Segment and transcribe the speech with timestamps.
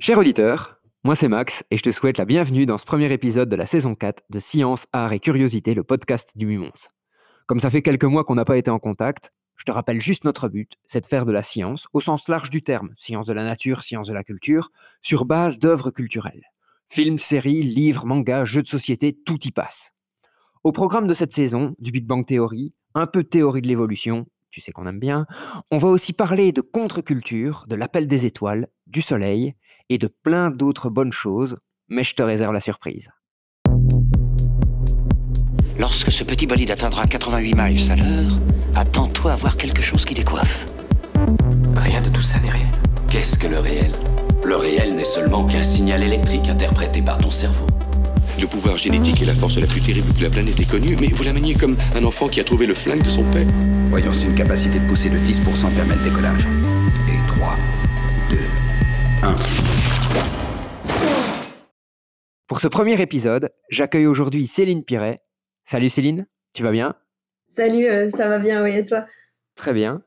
[0.00, 3.48] Cher auditeur, moi c'est Max et je te souhaite la bienvenue dans ce premier épisode
[3.48, 6.70] de la saison 4 de Science, Art et Curiosité, le podcast du Mumons.
[7.46, 10.22] Comme ça fait quelques mois qu'on n'a pas été en contact, je te rappelle juste
[10.22, 13.32] notre but, c'est de faire de la science, au sens large du terme, science de
[13.32, 14.70] la nature, science de la culture,
[15.02, 16.44] sur base d'œuvres culturelles.
[16.88, 19.94] Films, séries, livres, mangas, jeux de société, tout y passe.
[20.62, 24.60] Au programme de cette saison, du Big Bang Theory, un peu théorie de l'évolution, tu
[24.60, 25.26] sais qu'on aime bien,
[25.70, 29.54] on va aussi parler de contre-culture, de l'appel des étoiles, du soleil
[29.88, 31.58] et de plein d'autres bonnes choses,
[31.88, 33.10] mais je te réserve la surprise.
[35.78, 38.38] Lorsque ce petit bolide atteindra 88 miles à l'heure,
[38.74, 40.66] attends-toi à voir quelque chose qui décoiffe.
[41.76, 42.66] Rien de tout ça n'est réel.
[43.08, 43.92] Qu'est-ce que le réel?
[44.44, 47.66] Le réel n'est seulement qu'un signal électrique interprété par ton cerveau.
[48.40, 51.08] Le pouvoir génétique est la force la plus terrible que la planète ait connue, mais
[51.08, 53.48] vous la maniez comme un enfant qui a trouvé le flingue de son père.
[53.90, 56.46] Voyons si une capacité de pousser de 10% permet le décollage.
[57.08, 57.56] Et 3,
[58.30, 58.36] 2,
[59.24, 59.34] 1.
[62.46, 65.20] Pour ce premier épisode, j'accueille aujourd'hui Céline Piret.
[65.64, 66.94] Salut Céline, tu vas bien?
[67.56, 69.04] Salut, euh, ça va bien, oui, et toi?
[69.56, 70.02] Très bien.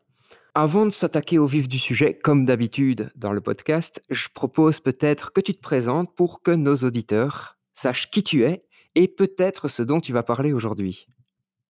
[0.53, 5.33] Avant de s'attaquer au vif du sujet, comme d'habitude dans le podcast, je propose peut-être
[5.33, 8.63] que tu te présentes pour que nos auditeurs sachent qui tu es
[8.95, 11.07] et peut-être ce dont tu vas parler aujourd'hui.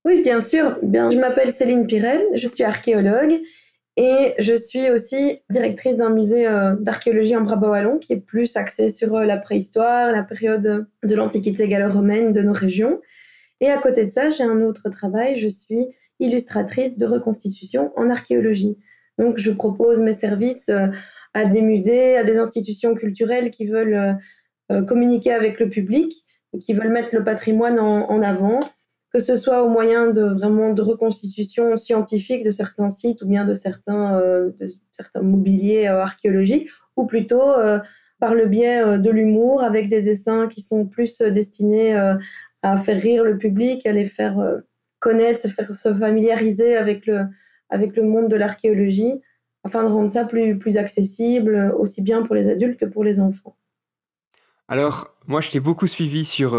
[0.05, 0.77] Oui, bien sûr.
[0.81, 3.39] Bien, je m'appelle Céline Piret, je suis archéologue
[3.97, 8.89] et je suis aussi directrice d'un musée euh, d'archéologie en Brabant-Wallon qui est plus axé
[8.89, 12.99] sur euh, la préhistoire, la période de l'Antiquité gallo-romaine de nos régions.
[13.59, 15.87] Et à côté de ça, j'ai un autre travail, je suis
[16.19, 18.77] illustratrice de reconstitution en archéologie.
[19.19, 20.87] Donc je propose mes services euh,
[21.33, 24.17] à des musées, à des institutions culturelles qui veulent
[24.87, 26.25] communiquer avec le public,
[26.59, 28.59] qui veulent mettre le patrimoine en, avant
[29.13, 33.43] que ce soit au moyen de vraiment de reconstitution scientifique de certains sites ou bien
[33.43, 37.79] de certains, euh, de certains mobiliers euh, archéologiques, ou plutôt euh,
[38.19, 41.95] par le biais de l'humour avec des dessins qui sont plus destinés
[42.61, 44.61] à faire rire le public, à les faire
[44.99, 47.25] connaître, se faire se familiariser avec le,
[47.71, 49.21] avec le monde de l'archéologie,
[49.63, 53.19] afin de rendre ça plus, plus accessible, aussi bien pour les adultes que pour les
[53.19, 53.55] enfants.
[54.71, 56.55] Alors, moi, je t'ai beaucoup suivi sur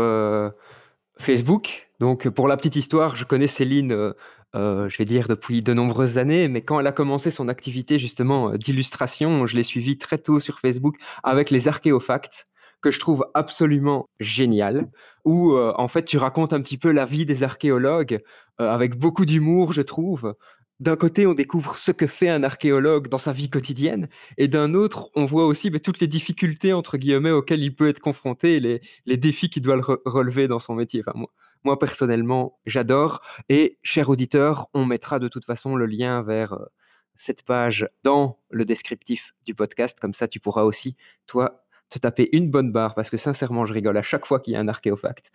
[1.18, 1.88] Facebook.
[1.98, 4.12] Donc, pour la petite histoire, je connais Céline, euh,
[4.54, 7.98] euh, je vais dire, depuis de nombreuses années, mais quand elle a commencé son activité
[7.98, 12.44] justement euh, d'illustration, je l'ai suivie très tôt sur Facebook avec les archéofacts
[12.82, 14.90] que je trouve absolument génial,
[15.24, 18.18] où en fait tu racontes un petit peu la vie des archéologues
[18.58, 20.34] avec beaucoup d'humour, je trouve
[20.82, 24.74] d'un côté, on découvre ce que fait un archéologue dans sa vie quotidienne, et d'un
[24.74, 28.58] autre, on voit aussi bah, toutes les difficultés, entre guillemets, auxquelles il peut être confronté,
[28.58, 31.00] les, les défis qu'il doit relever dans son métier.
[31.06, 31.16] Enfin,
[31.62, 33.20] moi, personnellement, j'adore.
[33.48, 36.66] Et, cher auditeur, on mettra de toute façon le lien vers euh,
[37.14, 40.00] cette page dans le descriptif du podcast.
[40.00, 40.96] Comme ça, tu pourras aussi,
[41.28, 44.54] toi, te taper une bonne barre parce que sincèrement, je rigole à chaque fois qu'il
[44.54, 45.30] y a un archéofact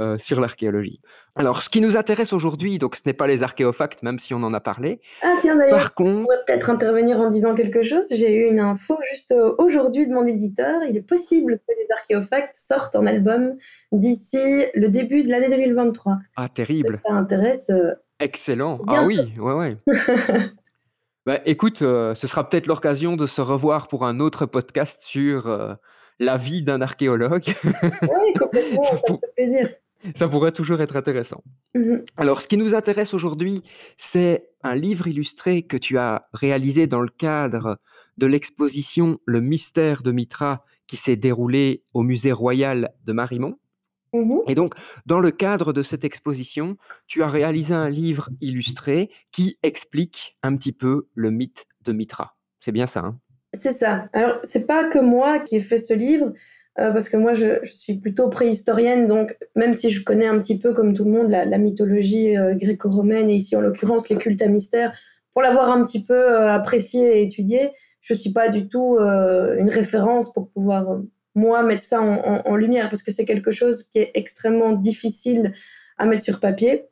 [0.00, 1.00] euh, sur l'archéologie.
[1.34, 4.42] Alors, ce qui nous intéresse aujourd'hui, donc ce n'est pas les archéofacts, même si on
[4.42, 5.00] en a parlé.
[5.22, 6.10] Ah tiens d'ailleurs, Par contre...
[6.10, 8.04] on pourrait peut-être intervenir en disant quelque chose.
[8.10, 10.82] J'ai eu une info juste euh, aujourd'hui de mon éditeur.
[10.88, 13.54] Il est possible que les archéofacts sortent en album
[13.92, 16.18] d'ici le début de l'année 2023.
[16.36, 17.00] Ah terrible.
[17.06, 17.70] Ça intéresse.
[17.70, 18.80] Euh, Excellent.
[18.86, 19.76] Ah oui, ouais ouais.
[21.24, 25.78] Bah, écoute, ce sera peut-être l'occasion de se revoir pour un autre podcast sur
[26.22, 27.52] la vie d'un archéologue.
[28.02, 29.68] Oui, complètement, ça, fait plaisir.
[30.14, 31.42] Ça pourrait toujours être intéressant.
[31.74, 33.62] Mmh Alors, ce qui nous intéresse aujourd'hui,
[33.98, 37.78] c'est un livre illustré que tu as réalisé dans le cadre
[38.18, 43.58] de l'exposition Le mystère de Mitra qui s'est déroulée au musée royal de Marimont.
[44.12, 44.74] Mmh Et donc,
[45.06, 50.56] dans le cadre de cette exposition, tu as réalisé un livre illustré qui explique un
[50.56, 52.36] petit peu le mythe de Mitra.
[52.60, 53.18] C'est bien ça, hein?
[53.52, 54.06] C'est ça.
[54.12, 56.32] Alors, c'est pas que moi qui ai fait ce livre,
[56.78, 60.58] euh, parce que moi, je, suis plutôt préhistorienne, donc même si je connais un petit
[60.58, 64.40] peu, comme tout le monde, la, mythologie euh, gréco-romaine, et ici, en l'occurrence, les cultes
[64.40, 64.94] à mystère,
[65.34, 67.70] pour l'avoir un petit peu euh, apprécié et étudié,
[68.00, 70.98] je suis pas du tout une référence pour pouvoir,
[71.36, 75.54] moi, mettre ça en, en lumière, parce que c'est quelque chose qui est extrêmement difficile
[75.98, 76.86] à mettre sur papier.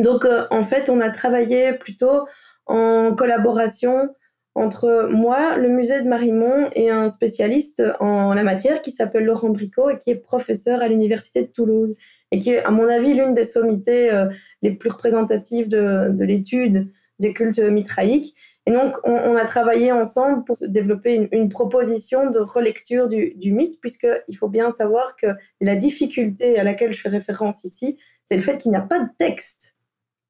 [0.00, 2.26] Donc, en fait, on a travaillé plutôt
[2.66, 4.08] en collaboration
[4.56, 9.50] entre moi, le musée de Marimont et un spécialiste en la matière qui s'appelle Laurent
[9.50, 11.94] Bricot et qui est professeur à l'Université de Toulouse
[12.32, 14.28] et qui est, à mon avis, l'une des sommités euh,
[14.62, 16.88] les plus représentatives de, l'étude
[17.18, 18.34] des cultes mitraïques.
[18.64, 23.78] Et donc, on, a travaillé ensemble pour développer une, proposition de relecture du, du mythe,
[23.80, 25.28] puisqu'il faut bien savoir que
[25.60, 28.98] la difficulté à laquelle je fais référence ici, c'est le fait qu'il n'y a pas
[28.98, 29.76] de texte.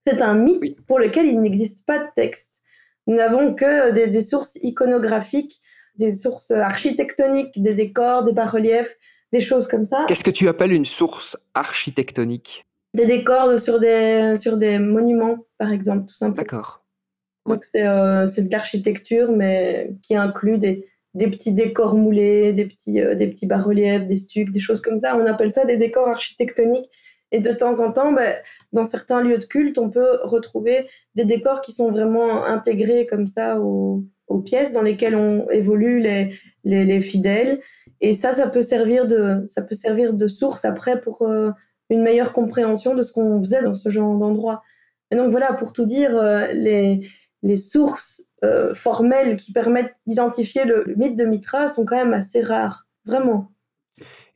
[0.06, 2.60] C'est un mythe pour lequel il n'existe pas de texte.
[3.06, 5.60] Nous n'avons que des, sources iconographiques
[5.96, 8.98] des sources architectoniques, des décors, des bas-reliefs,
[9.32, 10.02] des choses comme ça.
[10.06, 12.66] Qu'est-ce que tu appelles une source architectonique?
[12.94, 16.42] Des décors sur des, sur des monuments, par exemple, tout simplement.
[16.42, 16.84] D'accord.
[17.46, 22.66] Donc c'est euh, c'est de l'architecture, mais qui inclut des, des petits décors moulés, des
[22.66, 25.16] petits, euh, des petits bas-reliefs, des stucs, des choses comme ça.
[25.16, 26.90] On appelle ça des décors architectoniques.
[27.32, 28.36] Et de temps en temps, ben,
[28.72, 33.26] dans certains lieux de culte, on peut retrouver des décors qui sont vraiment intégrés comme
[33.26, 34.04] ça aux,
[34.44, 37.60] pièces dans lesquelles on évolue les, les, les, fidèles.
[38.00, 41.50] Et ça, ça peut servir de, ça peut servir de source après pour euh,
[41.88, 44.62] une meilleure compréhension de ce qu'on faisait dans ce genre d'endroit.
[45.10, 47.08] Et donc voilà, pour tout dire, euh, les,
[47.42, 52.12] les sources euh, formelles qui permettent d'identifier le, le, mythe de Mitra sont quand même
[52.12, 53.52] assez rares, vraiment.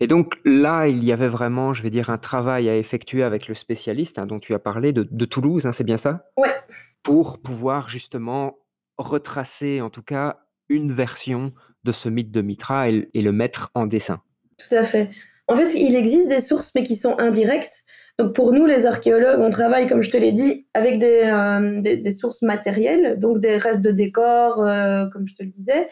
[0.01, 3.49] Et donc là, il y avait vraiment, je vais dire, un travail à effectuer avec
[3.49, 6.31] le spécialiste hein, dont tu as parlé de, de Toulouse, hein, c'est bien ça?
[6.39, 6.55] Ouais.
[7.03, 8.59] Pour pouvoir justement
[8.97, 10.37] retracer, en tout cas,
[10.69, 11.53] une version
[11.85, 14.23] de ce mythe de Mitra et, et le mettre en dessin.
[14.57, 15.11] Tout à fait.
[15.49, 17.85] En fait, il existe des sources, mais qui sont indirectes.
[18.19, 21.81] Donc pour nous, les archéologues, on travaille, comme je te l'ai dit, avec des, euh,
[21.81, 25.89] des, des, sources matérielles, donc des restes de décors, euh, comme je te le disais.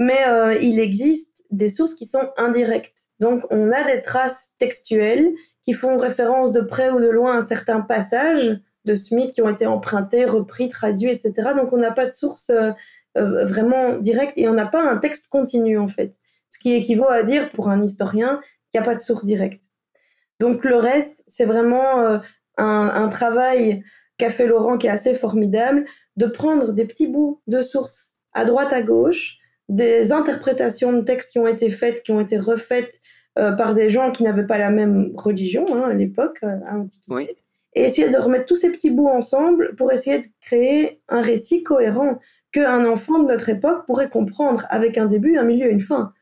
[0.00, 3.06] Mais euh, il existe des sources qui sont indirectes.
[3.20, 7.42] Donc on a des traces textuelles qui font référence de près ou de loin à
[7.42, 11.50] certains passages de Smith qui ont été empruntés, repris, traduits, etc.
[11.54, 12.70] Donc on n'a pas de source euh,
[13.16, 16.18] euh, vraiment directe et on n'a pas un texte continu en fait.
[16.48, 18.40] Ce qui équivaut à dire pour un historien
[18.70, 19.62] qu'il n'y a pas de source directe.
[20.40, 22.18] Donc le reste, c'est vraiment euh,
[22.56, 23.82] un, un, travail
[24.18, 25.84] qu'a fait Laurent qui est assez formidable,
[26.16, 31.32] de prendre des petits bouts de sources à droite, à gauche, des interprétations de textes
[31.32, 33.00] qui ont été faites, qui ont été refaites
[33.38, 36.74] euh, par des gens qui n'avaient pas la même religion hein, à l'époque, euh, à
[36.74, 37.28] l'Antiquité, oui.
[37.74, 41.62] et essayer de remettre tous ces petits bouts ensemble pour essayer de créer un récit
[41.62, 42.18] cohérent
[42.50, 46.12] qu'un enfant de notre époque pourrait comprendre avec un début, un milieu et une fin.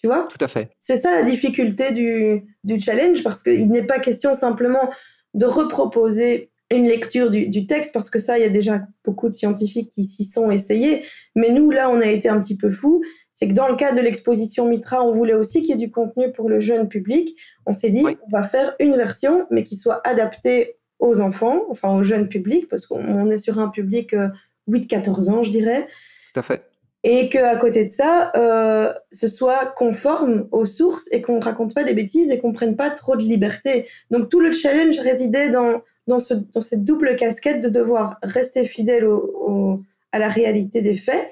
[0.00, 0.24] Tu vois?
[0.30, 0.70] Tout à fait.
[0.78, 4.90] C'est ça la difficulté du, du challenge, parce qu'il n'est pas question simplement
[5.34, 9.28] de reproposer une lecture du, du, texte, parce que ça, il y a déjà beaucoup
[9.28, 11.04] de scientifiques qui s'y sont essayés.
[11.34, 13.02] Mais nous, là, on a été un petit peu fous.
[13.32, 15.90] C'est que dans le cadre de l'exposition Mitra, on voulait aussi qu'il y ait du
[15.90, 17.36] contenu pour le jeune public.
[17.66, 18.16] On s'est dit, oui.
[18.26, 22.68] on va faire une version, mais qui soit adaptée aux enfants, enfin au jeune public,
[22.68, 24.28] parce qu'on est sur un public euh,
[24.70, 25.88] 8-14 ans, je dirais.
[26.32, 26.62] Tout à fait.
[27.02, 31.84] Et qu'à côté de ça, euh, ce soit conforme aux sources et qu'on raconte pas
[31.84, 33.88] des bêtises et qu'on prenne pas trop de liberté.
[34.10, 38.64] Donc tout le challenge résidait dans, dans, ce, dans cette double casquette de devoir rester
[38.64, 41.28] fidèle au, au, à la réalité des faits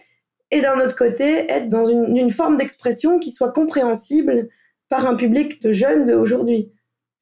[0.50, 4.48] et d'un autre côté être dans une, une forme d'expression qui soit compréhensible
[4.88, 6.70] par un public de jeunes d'aujourd'hui.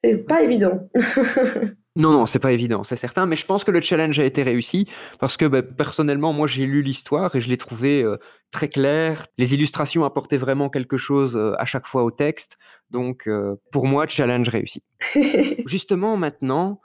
[0.02, 0.88] C'est pas évident.
[1.96, 4.44] Non, non, c'est pas évident, c'est certain, mais je pense que le challenge a été
[4.44, 4.86] réussi
[5.18, 8.16] parce que bah, personnellement, moi j'ai lu l'histoire et je l'ai trouvé euh,
[8.52, 9.26] très clair.
[9.38, 12.58] Les illustrations apportaient vraiment quelque chose euh, à chaque fois au texte,
[12.90, 14.84] donc euh, pour moi, challenge réussi.
[15.66, 16.80] Justement, maintenant,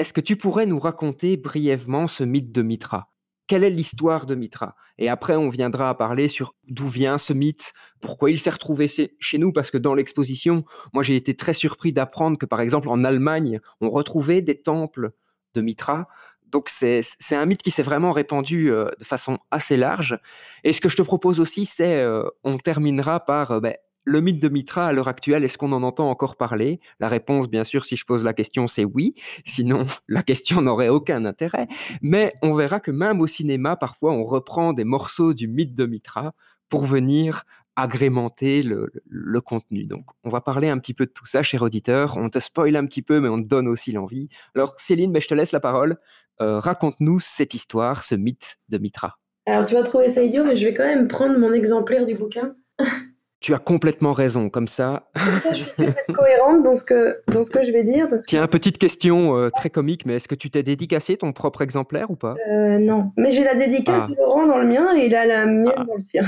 [0.00, 3.12] est-ce que tu pourrais nous raconter brièvement ce mythe de Mitra?
[3.46, 4.74] Quelle est l'histoire de Mitra?
[4.96, 8.88] Et après, on viendra parler sur d'où vient ce mythe, pourquoi il s'est retrouvé
[9.18, 10.64] chez nous, parce que dans l'exposition,
[10.94, 15.10] moi j'ai été très surpris d'apprendre que par exemple en Allemagne, on retrouvait des temples
[15.54, 16.06] de Mitra.
[16.46, 17.02] Donc c'est
[17.32, 20.18] un mythe qui s'est vraiment répandu euh, de façon assez large.
[20.64, 23.74] Et ce que je te propose aussi, c'est, euh, on terminera par euh, ben,
[24.04, 26.80] le mythe de Mitra à l'heure actuelle, est-ce qu'on en entend encore parler?
[27.00, 29.14] La réponse, bien sûr, si je pose la question, c'est oui.
[29.44, 31.68] Sinon, la question n'aurait aucun intérêt.
[32.02, 35.86] Mais on verra que même au cinéma, parfois, on reprend des morceaux du mythe de
[35.86, 36.32] Mitra
[36.68, 37.44] pour venir
[37.76, 39.84] agrémenter le, contenu.
[39.84, 42.16] Donc, on va parler un petit peu de tout ça, cher auditeur.
[42.16, 44.28] On te spoil un petit peu, mais on te donne aussi l'envie.
[44.54, 45.96] Alors, Céline, mais je te laisse la parole.
[46.40, 49.18] Euh, Raconte-nous cette histoire, ce mythe de Mitra.
[49.46, 52.14] Alors, tu vas trouver ça idiot, mais je vais quand même prendre mon exemplaire du
[52.14, 52.54] bouquin.
[53.40, 55.08] Tu as complètement raison, comme ça.
[55.16, 58.06] je suis cohérente dans ce que, dans ce que je vais dire.
[58.10, 58.50] Parce Tiens, que...
[58.50, 62.16] petite question euh, très comique, mais est-ce que tu t'es dédicacé ton propre exemplaire ou
[62.16, 62.34] pas?
[62.50, 64.08] Euh, Non, mais j'ai la dédicace ah.
[64.08, 65.84] de Laurent dans le mien et il a la mienne ah.
[65.84, 66.24] dans le sien.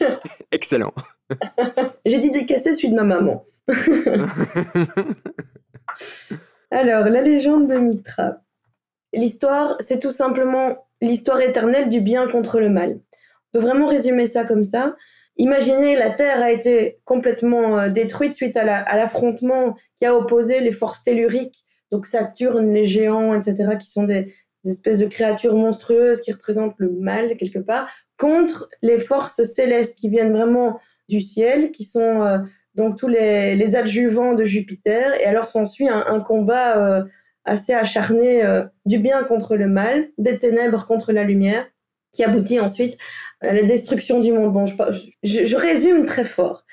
[0.52, 0.94] Excellent.
[2.06, 3.44] j'ai dédicacé celui de ma maman.
[6.70, 8.38] Alors, la légende de Mitra.
[9.12, 12.92] L'histoire, c'est tout simplement l'histoire éternelle du bien contre le mal.
[13.52, 14.96] On peut vraiment résumer ça comme ça.
[15.36, 18.64] Imaginez, la Terre a été complètement euh, détruite suite à
[18.96, 24.04] l'affrontement la, qui a opposé les forces telluriques, donc Saturne, les géants, etc., qui sont
[24.04, 27.86] des, espèces de créatures monstrueuses qui représentent le mal quelque part,
[28.16, 32.38] contre les forces célestes qui viennent vraiment du ciel, qui sont euh,
[32.74, 35.20] donc tous les, les, adjuvants de Jupiter.
[35.20, 37.04] Et alors s'ensuit un, combat euh,
[37.44, 38.42] assez acharné
[38.86, 41.66] du bien contre le mal, des ténèbres contre la lumière,
[42.14, 42.96] qui aboutit ensuite
[43.52, 44.52] la destruction du monde.
[44.52, 46.64] Bon, je, je, résume très fort.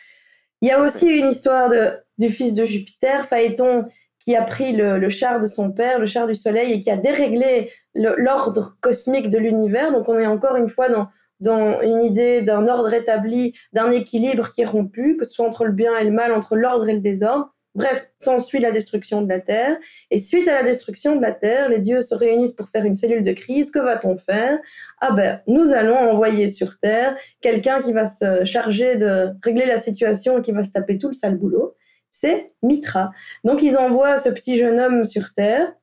[0.62, 3.86] Il y a aussi une histoire de, du fils de Jupiter, Phaéton,
[4.20, 6.98] qui a pris le, char de son père, le char du soleil, et qui a
[6.98, 9.92] déréglé l'ordre cosmique de l'univers.
[9.92, 11.08] Donc on est encore une fois dans,
[11.40, 15.66] dans une idée d'un ordre établi, d'un équilibre qui est rompu, que ce soit entre
[15.66, 17.54] le bien et le mal, entre l'ordre et le désordre.
[17.74, 19.78] Bref, s'ensuit la destruction de la Terre.
[20.10, 22.96] Et suite à la destruction de la Terre, les dieux se réunissent pour faire une
[22.96, 23.72] cellule de crise.
[23.72, 24.60] Que va-t-on faire?
[25.00, 29.78] Ah ben, nous allons envoyer sur Terre quelqu'un qui va se charger de régler la
[29.78, 31.76] situation et qui va se taper tout le sale boulot
[32.12, 33.12] c'est Mitra.
[33.44, 35.74] Donc ils envoient ce petit jeune homme sur Terre.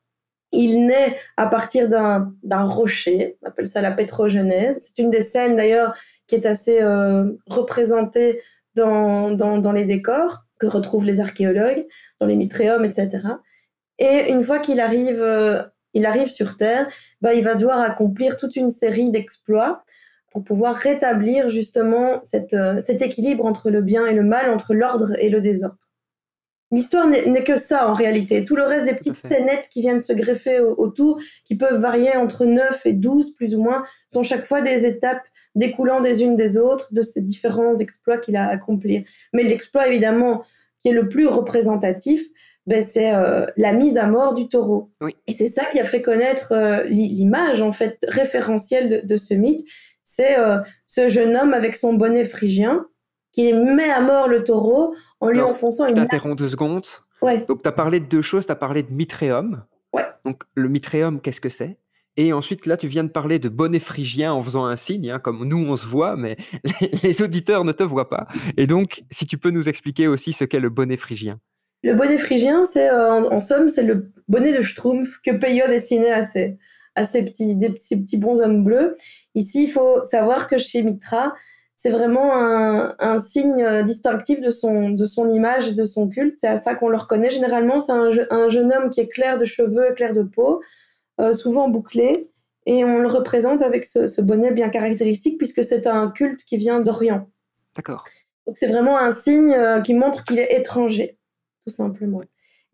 [0.52, 4.86] Il naît à partir d'un rocher, on appelle ça la pétrogenèse.
[4.86, 5.94] C'est une des scènes d'ailleurs
[6.26, 8.40] qui est assez euh, représentée
[8.74, 11.86] dans, dans, les décors que retrouvent les archéologues,
[12.20, 13.08] dans les mitréums, etc.
[13.98, 15.62] Et une fois qu'il arrive, euh,
[15.94, 16.88] il arrive sur Terre,
[17.20, 19.82] bah, il va devoir accomplir toute une série d'exploits
[20.30, 24.74] pour pouvoir rétablir justement cette, euh, cet équilibre entre le bien et le mal, entre
[24.74, 25.88] l'ordre et le désordre.
[26.70, 28.44] L'histoire n'est que ça en réalité.
[28.44, 32.44] Tout le reste des petites scénettes qui viennent se greffer autour, qui peuvent varier entre
[32.44, 35.22] 9 et 12 plus ou moins, sont chaque fois des étapes
[35.58, 39.04] découlant des unes des autres de ces différents exploits qu'il a accomplis.
[39.32, 40.44] Mais l'exploit évidemment
[40.80, 42.22] qui est le plus représentatif,
[42.66, 44.90] ben, c'est euh, la mise à mort du taureau.
[45.26, 49.66] Et c'est ça qui a fait connaître euh, l'image en fait référentielle de, ce mythe.
[50.04, 52.86] C'est euh, ce jeune homme avec son bonnet phrygien
[53.32, 55.96] qui met à mort le taureau en lui enfonçant une.
[55.96, 56.86] Je t'interromps deux secondes.
[57.22, 57.44] Ouais.
[57.48, 58.46] Donc, tu as parlé de deux choses.
[58.46, 59.64] Tu as parlé de mitréum.
[59.92, 60.04] Ouais.
[60.24, 61.78] Donc, le mitréum, qu'est-ce que c'est?
[62.18, 65.20] Et ensuite, là, tu viens de parler de bonnet phrygien en faisant un signe, hein,
[65.20, 66.36] comme nous, on se voit, mais
[67.04, 68.26] les, auditeurs ne te voient pas.
[68.56, 71.38] Et donc, si tu peux nous expliquer aussi ce qu'est le bonnet phrygien.
[71.84, 76.10] Le bonnet phrygien, c'est euh, en, somme, c'est le bonnet de Schtroumpf que Peyo dessinait
[76.10, 76.58] à ses,
[76.96, 78.96] à ses petits, des petits, petits bonshommes bleus.
[79.36, 81.34] Ici, il faut savoir que chez Mitra,
[81.76, 86.34] c'est vraiment un, signe euh, distinctif de son, de son image et de son culte.
[86.36, 87.30] C'est à ça qu'on le reconnaît.
[87.30, 90.60] Généralement, c'est un, jeune homme qui est clair de cheveux, clair de peau,
[91.32, 92.22] souvent bouclé,
[92.68, 96.80] et on le représente avec ce, bonnet bien caractéristique puisque c'est un culte qui vient
[96.80, 97.26] d'Orient.
[97.74, 98.04] D'accord.
[98.46, 101.18] Donc c'est vraiment un signe euh, qui montre qu'il est étranger,
[101.66, 102.20] tout simplement.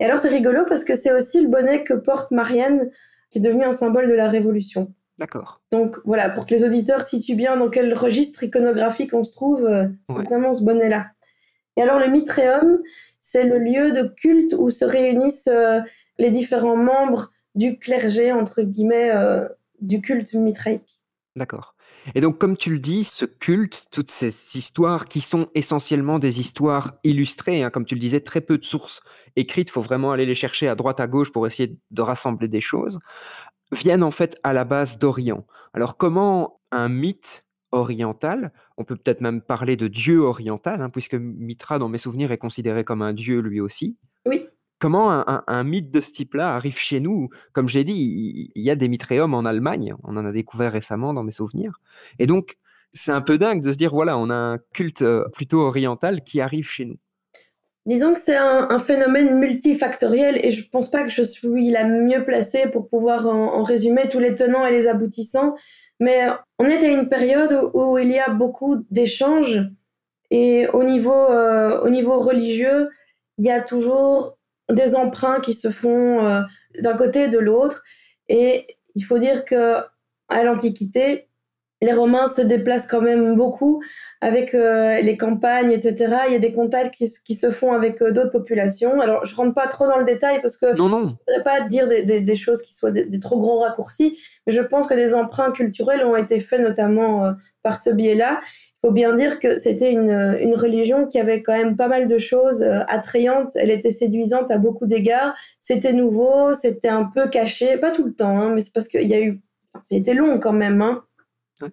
[0.01, 2.91] Et alors c'est rigolo parce que c'est aussi le bonnet que porte Marianne,
[3.29, 4.93] qui est devenu un symbole de la Révolution.
[5.17, 5.61] D'accord.
[5.71, 9.63] Donc voilà, pour que les auditeurs situent bien dans quel registre iconographique on se trouve,
[9.65, 11.07] euh, c'est vraiment ce bonnet-là.
[11.77, 12.81] Et alors le mitréum,
[13.21, 15.79] c'est le lieu de culte où se réunissent euh,
[16.17, 19.47] les différents membres du clergé, entre guillemets, euh,
[19.81, 20.99] du culte mitraïque.
[21.35, 21.75] D'accord.
[22.13, 26.39] Et donc, comme tu le dis, ce culte, toutes ces histoires qui sont essentiellement des
[26.39, 29.01] histoires illustrées, hein, comme tu le disais, très peu de sources
[29.35, 32.47] écrites, il faut vraiment aller les chercher à droite, à gauche pour essayer de rassembler
[32.47, 32.99] des choses
[33.71, 35.45] viennent en fait à la base d'Orient.
[35.73, 41.15] Alors comment un mythe oriental, on peut peut-être même parler de dieu oriental, hein, puisque
[41.15, 43.97] Mitra, dans mes souvenirs, est considéré comme un dieu lui aussi.
[44.85, 45.09] Comment
[45.47, 47.29] un, mythe de ce type-là arrive chez nous?
[47.53, 51.11] Comme j'ai dit, il y, a des mitréums en Allemagne, on en a découvert récemment
[51.11, 51.79] dans mes souvenirs.
[52.19, 52.57] Et donc,
[52.91, 56.21] c'est un peu dingue de se dire, voilà, on a un culte euh, plutôt oriental
[56.21, 56.97] qui arrive chez nous.
[57.87, 62.23] Disons que c'est un, phénomène multifactoriel et je pense pas que je suis la mieux
[62.23, 65.55] placée pour pouvoir en, résumer tous les tenants et les aboutissants.
[65.99, 66.27] Mais
[66.59, 69.67] on est à une période où, il y a beaucoup d'échanges
[70.29, 72.89] et au niveau, euh, au niveau religieux,
[73.39, 74.37] il y a toujours
[74.71, 76.41] des emprunts qui se font euh,
[76.81, 77.83] d'un côté et de l'autre.
[78.29, 79.77] Et il faut dire que
[80.29, 81.27] à l'Antiquité,
[81.81, 83.83] les Romains se déplacent quand même beaucoup
[84.21, 86.15] avec euh, les campagnes, etc.
[86.27, 89.01] Il y a des contacts qui, se font avec euh, d'autres populations.
[89.01, 90.99] Alors, je rentre pas trop dans le détail parce que non, non.
[90.99, 94.17] je ne voudrais pas dire des, choses qui soient des, trop gros raccourcis,
[94.47, 98.41] mais je pense que des emprunts culturels ont été faits notamment par ce biais-là.
[98.85, 102.19] Faut bien dire que c'était une, une, religion qui avait quand même pas mal de
[102.19, 103.55] choses attrayantes.
[103.55, 105.33] Elle était séduisante à beaucoup d'égards.
[105.59, 109.07] C'était nouveau, c'était un peu caché, pas tout le temps, hein, mais c'est parce qu'il
[109.07, 109.41] y a eu,
[109.73, 110.83] ça a été long quand même.
[110.83, 111.03] Hein,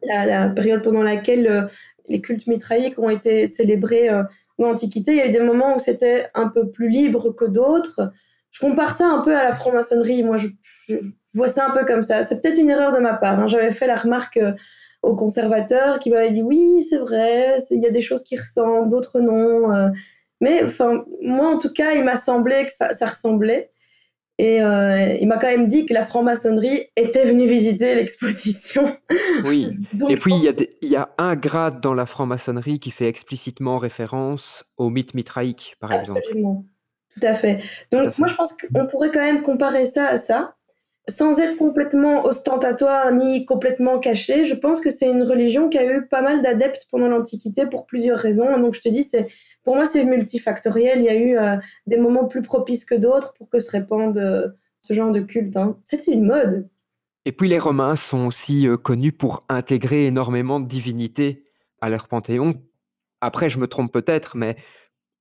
[0.04, 1.69] la, la, période pendant laquelle
[2.09, 4.23] les cultes mitraïques ont été célébrés euh,
[4.59, 5.12] dans l'Antiquité.
[5.12, 8.12] Il y a eu des moments où c'était un peu plus libre que d'autres.
[8.50, 10.23] Je compare ça un peu à la franc-maçonnerie.
[10.23, 10.49] Moi, je,
[11.35, 12.23] vois ça un peu comme ça.
[12.23, 13.40] C'est peut-être une erreur de ma part.
[13.40, 13.49] Hein.
[13.49, 14.52] J'avais fait la remarque euh,
[15.02, 18.88] au conservateur qui m'avait dit oui, c'est vrai, il y a des choses qui ressemblent,
[18.88, 19.73] d'autres non.
[19.73, 19.88] Euh.
[20.40, 23.73] mais enfin, moi, en tout cas, il m'a semblé que ça, ça ressemblait.
[24.38, 28.97] Et euh, il m'a quand même dit que la franc-maçonnerie était venue visiter l'exposition.
[29.44, 29.75] Oui.
[30.09, 30.35] et puis,
[30.82, 35.76] il y, a un grade dans la franc-maçonnerie qui fait explicitement référence au mythe mitraïque,
[35.80, 36.21] par exemple.
[36.25, 36.64] Absolument.
[37.14, 37.62] Tout à fait.
[37.90, 40.56] Donc, moi, je pense qu'on pourrait quand même comparer ça à ça.
[41.09, 45.85] Sans être complètement ostentatoire ni complètement cachée, je pense que c'est une religion qui a
[45.85, 48.59] eu pas mal d'adeptes pendant l'Antiquité pour plusieurs raisons.
[48.59, 49.28] Donc je te dis, c'est
[49.64, 50.99] pour moi c'est multifactoriel.
[50.99, 51.56] Il y a eu euh,
[51.87, 54.49] des moments plus propices que d'autres pour que se répande euh,
[54.80, 55.56] ce genre de culte.
[55.56, 55.76] Hein.
[55.85, 56.68] C'était une mode.
[57.25, 61.44] Et puis les Romains sont aussi euh, connus pour intégrer énormément de divinités
[61.80, 62.54] à leur panthéon.
[63.21, 64.56] Après, je me trompe peut-être, mais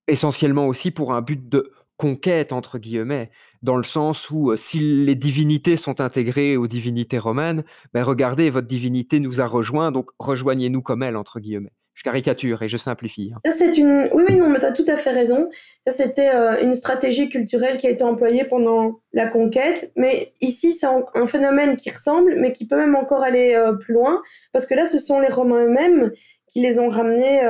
[0.08, 1.72] essentiellement aussi pour un but de
[2.02, 3.30] conquête, entre guillemets,
[3.62, 8.50] dans le sens où euh, si les divinités sont intégrées aux divinités romaines, ben regardez,
[8.50, 11.74] votre divinité nous a rejoints, donc rejoignez-nous comme elle, entre guillemets.
[11.94, 13.32] Je caricature et je simplifie.
[13.36, 13.52] Hein.
[13.52, 14.10] c'est une...
[14.14, 15.48] Oui, oui, non, mais tu as tout à fait raison.
[15.86, 19.92] Ça, c'était euh, une stratégie culturelle qui a été employée pendant la conquête.
[19.96, 23.94] Mais ici, c'est un, phénomène qui ressemble, mais qui peut même encore aller euh, plus
[23.94, 24.24] loin.
[24.54, 26.12] Parce que là, ce sont les Romains eux-mêmes
[26.48, 27.42] qui les ont ramenés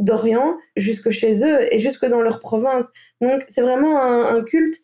[0.00, 2.90] d'Orient jusque chez eux et jusque dans leur province.
[3.20, 4.74] Donc c'est vraiment un, culte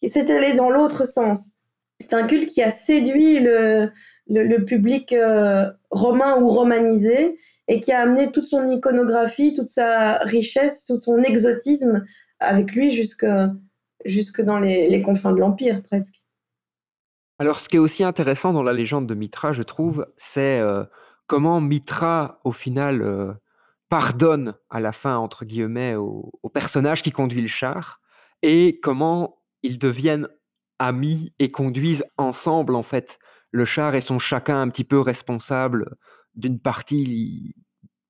[0.00, 1.52] qui s'est allé dans l'autre sens.
[2.00, 3.90] C'est un culte qui a séduit le,
[4.28, 7.38] le, public euh, romain ou romanisé
[7.68, 12.04] et qui a amené toute son iconographie, toute sa richesse, tout son exotisme
[12.38, 13.26] avec lui jusque,
[14.04, 16.22] jusque dans les, confins de l'Empire presque.
[17.38, 20.84] Alors ce qui est aussi intéressant dans la légende de Mitra, je trouve, c'est euh,
[21.26, 23.32] comment Mitra, au final, euh,
[23.88, 28.00] pardonne à la fin, entre guillemets, au, personnage qui conduit le char
[28.42, 30.28] et comment ils deviennent
[30.78, 33.18] amis et conduisent ensemble, en fait,
[33.50, 35.96] le char et sont chacun un petit peu responsables
[36.34, 37.54] d'une partie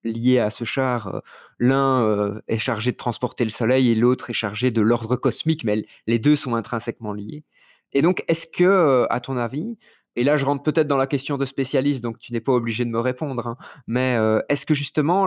[0.04, 1.22] liée à ce char.
[1.58, 5.64] L'un euh, est chargé de transporter le soleil et l'autre est chargé de l'ordre cosmique,
[5.64, 7.44] mais les deux sont intrinsèquement liés.
[7.92, 9.78] Et donc, est-ce que, euh, à ton avis,
[10.16, 12.84] et là je rentre peut-être dans la question de spécialiste, donc tu n'es pas obligé
[12.84, 13.56] de me répondre, hein,
[13.86, 15.26] mais euh, est-ce que justement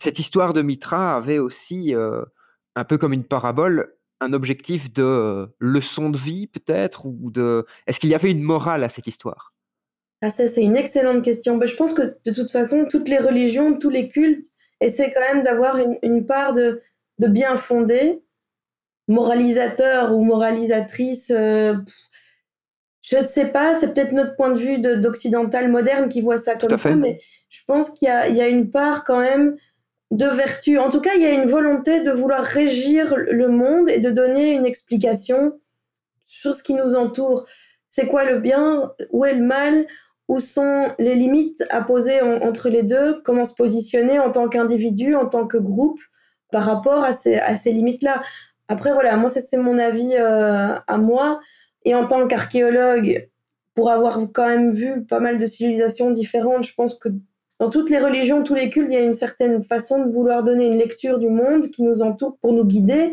[0.00, 2.22] cette histoire de Mitra avait aussi, euh,
[2.74, 7.64] un peu comme une parabole, un objectif de euh, leçon de vie peut-être ou de
[7.86, 9.54] est-ce qu'il y avait une morale à cette histoire?
[10.22, 11.56] Ah, ça c'est une excellente question.
[11.56, 14.46] Bah, je pense que de toute façon toutes les religions, tous les cultes
[14.80, 16.82] essaient quand même d'avoir une, part de,
[17.18, 18.22] bien fondé,
[19.08, 21.30] moralisateur ou moralisatrice.
[21.30, 21.74] Euh,
[23.02, 26.54] je ne sais pas, c'est peut-être notre point de vue d'occidental moderne qui voit ça
[26.54, 29.56] comme ça, mais je pense qu'il y, y a, une part quand même
[30.10, 30.78] de vertu.
[30.78, 34.10] En tout cas, il y a une volonté de vouloir régir le monde et de
[34.10, 35.60] donner une explication
[36.26, 37.46] sur ce qui nous entoure.
[37.90, 39.86] C'est quoi le bien Où est le mal
[40.28, 45.14] Où sont les limites à poser entre les deux Comment se positionner en tant qu'individu,
[45.14, 46.00] en tant que groupe
[46.50, 48.22] par rapport à ces, à ces limites-là
[48.68, 51.40] Après, voilà, moi, c'est mon avis euh, à moi.
[51.84, 53.28] Et en tant qu'archéologue,
[53.74, 57.08] pour avoir quand même vu pas mal de civilisations différentes, je pense que
[57.60, 60.42] dans toutes les religions, tous les cultes, il y a une certaine façon de vouloir
[60.42, 63.12] donner une lecture du monde qui nous entoure pour nous guider.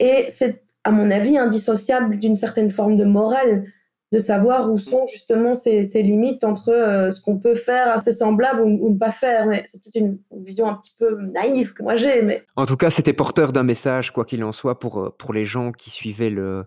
[0.00, 3.66] Et c'est, à mon avis, indissociable d'une certaine forme de morale,
[4.10, 8.62] de savoir où sont justement ces, limites entre euh, ce qu'on peut faire assez semblable
[8.62, 9.46] ou, ne pas faire.
[9.46, 12.20] Mais c'est peut-être une, vision un petit peu naïve que moi j'ai.
[12.22, 12.44] Mais...
[12.56, 15.44] En tout cas, c'était porteur d'un message, quoi qu'il en soit, pour, euh, pour les
[15.44, 16.66] gens qui suivaient le,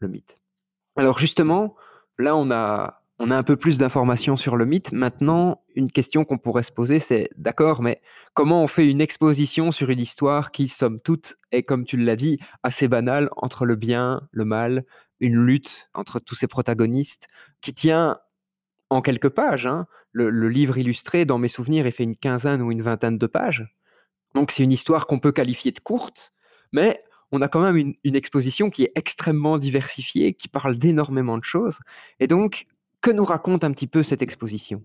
[0.00, 0.38] le mythe.
[0.96, 1.74] Alors justement,
[2.18, 4.92] là, on a, on a un peu plus d'informations sur le mythe.
[4.92, 8.02] Maintenant, une question qu'on pourrait se poser, c'est d'accord, mais
[8.34, 12.16] comment on fait une exposition sur une histoire qui, somme toute, est, comme tu l'as
[12.16, 14.84] dit, assez banale entre le bien, le mal,
[15.20, 17.28] une lutte entre tous ces protagonistes,
[17.62, 18.18] qui tient
[18.90, 19.66] en quelques pages.
[19.66, 19.86] Hein.
[20.12, 23.66] Le, livre illustré, dans mes souvenirs, est fait une quinzaine ou une vingtaine de pages.
[24.34, 26.34] Donc c'est une histoire qu'on peut qualifier de courte,
[26.72, 27.00] mais
[27.32, 31.44] on a quand même une, une, exposition qui est extrêmement diversifiée, qui parle d'énormément de
[31.44, 31.80] choses.
[32.20, 32.66] Et donc,
[33.06, 34.82] que nous raconte un petit peu cette exposition?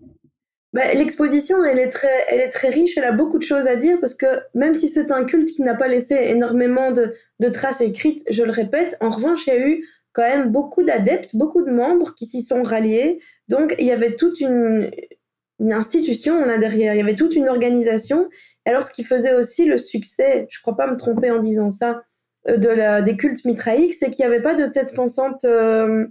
[0.72, 3.74] Bah, L'exposition, elle, est très, elle est très riche, elle a beaucoup de choses à
[3.74, 7.14] dire, parce que même si c'est un culte qui n'a pas laissé énormément de,
[7.48, 11.34] traces écrites, je le répète, en revanche, il y a eu quand même beaucoup d'adeptes,
[11.34, 13.18] beaucoup de membres qui s'y sont ralliés.
[13.48, 14.92] Donc, il y avait toute une,
[15.60, 18.28] institution là derrière, il y avait toute une organisation.
[18.64, 21.70] Alors, ce qui faisait aussi le succès, je ne crois pas me tromper en disant
[21.70, 22.02] ça,
[22.48, 26.06] euh, de la, des cultes mitraïques, c'est qu'il n'y avait pas de tête pensante euh,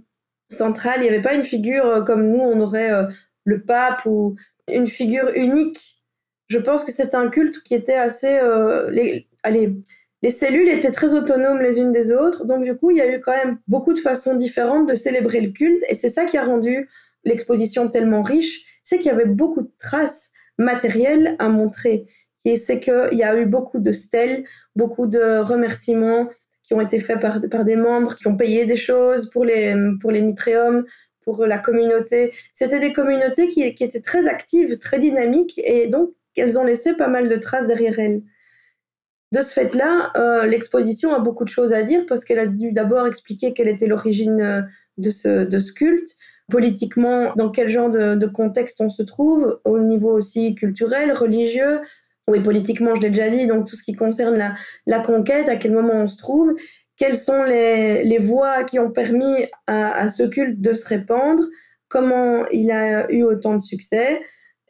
[0.52, 0.96] centrale.
[0.98, 3.06] Il n'y avait pas une figure euh, comme nous, on aurait euh,
[3.44, 4.36] le pape ou
[4.70, 6.02] une figure unique.
[6.48, 8.38] Je pense que c'est un culte qui était assez...
[8.38, 9.76] Euh, les, allez,
[10.22, 13.12] les cellules étaient très autonomes les unes des autres, donc du coup, il y a
[13.12, 16.38] eu quand même beaucoup de façons différentes de célébrer le culte, et c'est ça qui
[16.38, 16.88] a rendu
[17.24, 22.06] l'exposition tellement riche, c'est qu'il y avait beaucoup de traces matérielles à montrer.
[22.44, 24.44] Et c'est qu'il y a eu beaucoup de stèles,
[24.76, 26.28] beaucoup de remerciements,
[26.74, 30.10] ont été faits par, par des membres, qui ont payé des choses pour les, pour
[30.10, 30.84] les mitréums,
[31.24, 32.32] pour la communauté.
[32.52, 36.94] C'était des communautés qui, qui, étaient très actives, très dynamiques, et donc elles ont laissé
[36.94, 38.22] pas mal de traces derrière elles.
[39.32, 42.72] De ce fait-là, euh, l'exposition a beaucoup de choses à dire parce qu'elle a dû
[42.72, 44.60] d'abord expliquer quelle était l'origine euh,
[44.98, 46.16] de ce, de ce culte
[46.50, 51.80] politiquement, dans quel genre de, contexte on se trouve, au niveau aussi culturel, religieux.
[52.28, 54.54] Oui, politiquement, je l'ai déjà dit, donc tout ce qui concerne la,
[54.86, 56.54] la, conquête, à quel moment on se trouve,
[56.96, 61.42] quelles sont les, les voies qui ont permis à, à, ce culte de se répandre,
[61.88, 64.20] comment il a eu autant de succès,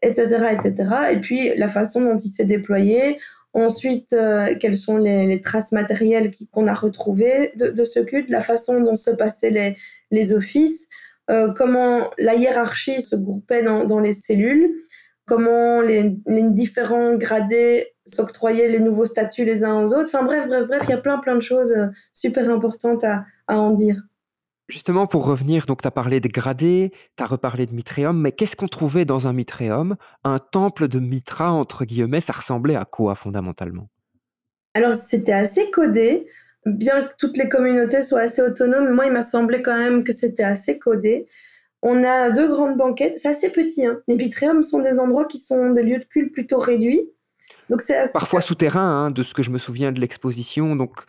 [0.01, 0.91] etc., etc.
[1.13, 3.19] Et puis la façon dont il s'est déployé.
[3.55, 8.31] Ensuite, euh, quelles sont les, les traces matérielles qu'on a retrouvées de, de, ce culte,
[8.31, 9.77] la façon dont se passaient les,
[10.11, 10.89] les offices,
[11.31, 14.71] euh, comment la hiérarchie se groupait dans, les cellules,
[15.27, 16.15] comment les,
[16.51, 20.05] différents gradés s'octroyaient les nouveaux statuts les uns aux autres.
[20.05, 23.25] Enfin bref, bref, bref, il y a plein, plein de choses euh, super importantes à,
[23.49, 24.03] en dire.
[24.69, 28.33] Justement, pour revenir, donc tu as parlé des gradés, tu as reparlé de Mitréum, mais
[28.33, 29.97] qu'est-ce qu'on trouvait dans un Mitréum?
[30.25, 33.89] Un temple de Mitra, entre guillemets, ça ressemblait à quoi fondamentalement?
[34.75, 36.27] Alors, c'était assez codé
[36.67, 40.13] bien que toutes les communautés soient assez autonomes, moi, il m'a semblé quand même que
[40.13, 41.27] c'était assez codé.
[41.83, 43.85] On a deux grandes banquettes, c'est assez petit.
[43.85, 44.01] Hein.
[44.07, 47.11] Les bitréums sont des endroits qui sont des lieux de culte plutôt réduits.
[47.71, 48.13] Donc c'est assez...
[48.13, 50.77] Parfois souterrains, hein, de ce que je me souviens de l'exposition.
[50.77, 51.05] Donc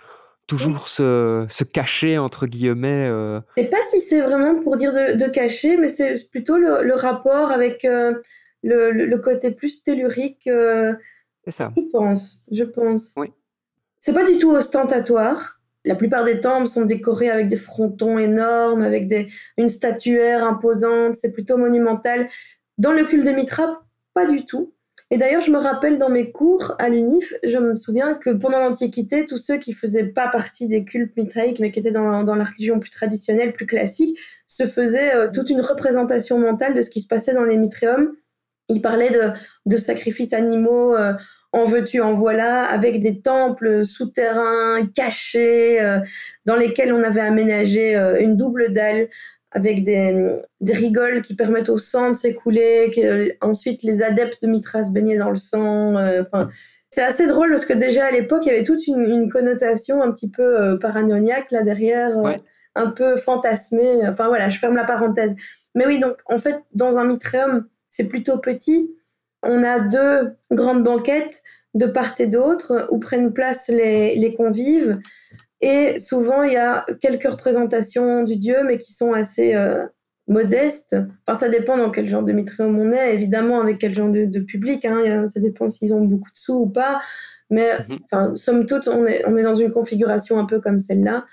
[0.48, 3.08] toujours se, se, cacher, entre guillemets.
[3.10, 3.40] Euh...
[3.58, 7.52] Je sais pas si c'est vraiment pour dire de, cacher, mais c'est plutôt le, rapport
[7.52, 8.16] avec euh,
[8.64, 10.48] le, le, côté plus tellurique.
[10.48, 10.94] Euh,
[11.46, 11.72] c'est ça.
[11.78, 13.14] Je pense, je pense.
[13.18, 13.32] Oui.
[14.00, 15.60] C'est pas du tout ostentatoire.
[15.86, 21.16] La plupart des temples sont décorés avec des frontons énormes, avec des, une statuaire imposante.
[21.16, 22.30] C'est plutôt monumental.
[22.78, 24.74] Dans le culte de Mitra, pas du tout.
[25.12, 28.60] Et d'ailleurs, je me rappelle dans mes cours à l'UNIF, je me souviens que pendant
[28.60, 32.34] l'Antiquité, tous ceux qui faisaient pas partie des cultes mitraïques, mais qui étaient dans, dans
[32.34, 34.18] la religion plus traditionnelle, plus classique,
[34.48, 38.14] se faisaient euh, toute une représentation mentale de ce qui se passait dans les mitréums.
[38.70, 39.32] Ils parlaient de,
[39.68, 41.14] de sacrifices animaux euh,
[41.54, 46.00] en veux-tu, en voilà, avec des temples souterrains cachés euh,
[46.46, 49.08] dans lesquels on avait aménagé euh, une double dalle
[49.52, 54.42] avec des, des, rigoles qui permettent au sang de s'écouler, que euh, ensuite les adeptes
[54.42, 55.94] de Mitra se baignaient dans le sang.
[56.20, 56.50] Enfin,
[56.90, 60.12] c'est assez drôle parce que déjà à l'époque, il y avait toute une, connotation un
[60.12, 62.14] petit peu paranoïaque là derrière,
[62.74, 64.08] un peu fantasmée.
[64.08, 65.36] Enfin voilà, je ferme la parenthèse.
[65.76, 68.90] Mais oui, donc en fait, dans un mitréum, c'est plutôt petit
[69.44, 75.00] on a deux grandes banquettes de part et d'autre où prennent place les, convives.
[75.62, 79.86] Et souvent, il y a quelques représentations du dieu, mais qui sont assez euh,
[80.28, 80.96] modestes.
[81.26, 84.40] Enfin, ça dépend dans quel genre de mitrium on est, évidemment, avec quel genre de,
[84.40, 84.86] public.
[84.86, 85.28] Hein.
[85.28, 87.02] Ça dépend s'ils ont beaucoup de sous ou pas.
[87.50, 87.72] Mais,
[88.06, 91.24] enfin, somme toute, on est, on est dans une configuration un peu comme celle-là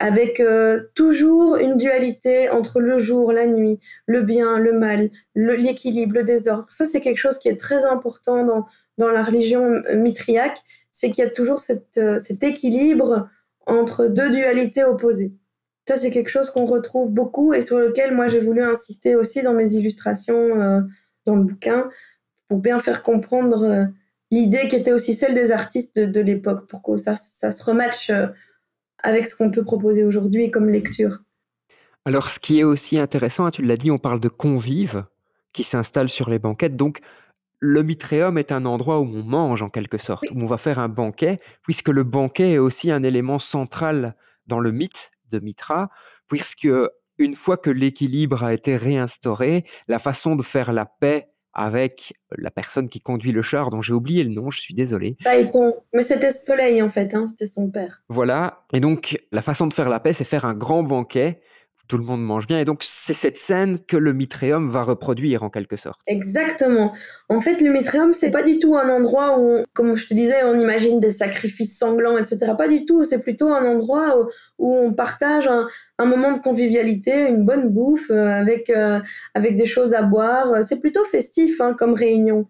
[0.00, 6.14] avec euh, toujours une dualité entre le jour, la nuit, le bien, le mal, l'équilibre,
[6.14, 6.66] le, désordre.
[6.70, 11.24] Ça, c'est quelque chose qui est très important dans, dans la religion mitriaque, c'est qu'il
[11.24, 13.28] y a toujours cette, euh, cet équilibre
[13.66, 15.34] entre deux dualités opposées.
[15.88, 19.42] Ça, c'est quelque chose qu'on retrouve beaucoup et sur lequel moi j'ai voulu insister aussi
[19.42, 20.80] dans mes illustrations euh,
[21.26, 21.88] dans le bouquin
[22.46, 23.88] pour bien faire comprendre
[24.30, 28.10] l'idée qui était aussi celle des artistes de, l'époque, pour que ça, ça se rematche
[29.08, 31.20] avec ce qu'on peut proposer aujourd'hui comme lecture.
[32.04, 35.04] Alors, ce qui est aussi intéressant, hein, tu l'as dit, on parle de convives
[35.52, 36.76] qui s'installent sur les banquettes.
[36.76, 37.00] Donc,
[37.58, 40.78] le mitréum est un endroit où on mange en quelque sorte, où on va faire
[40.78, 44.14] un banquet, puisque le banquet est aussi un élément central
[44.46, 45.90] dans le mythe de Mitra,
[46.28, 46.68] puisque
[47.16, 51.26] une fois que l'équilibre a été réinstauré, la façon de faire la paix
[51.58, 55.16] avec la personne qui conduit le char dont j'ai oublié le nom, je suis désolé.
[55.92, 58.02] Mais c'était Soleil en fait, hein, c'était son père.
[58.08, 61.40] Voilà, et donc la façon de faire la paix, c'est faire un grand banquet
[61.88, 62.58] tout le monde mange bien.
[62.58, 66.00] Et donc, c'est cette scène que le Mitréum va reproduire en quelque sorte.
[66.06, 66.92] Exactement.
[67.28, 70.44] En fait, le Mitréum, c'est pas du tout un endroit où, comme je te disais,
[70.44, 72.52] on imagine des sacrifices sanglants, etc.
[72.56, 73.04] Pas du tout.
[73.04, 74.20] C'est plutôt un endroit
[74.58, 79.00] où, on partage un, moment de convivialité, une bonne bouffe, euh, avec, euh,
[79.34, 80.62] avec des choses à boire.
[80.64, 82.46] C'est plutôt festif hein, comme réunion.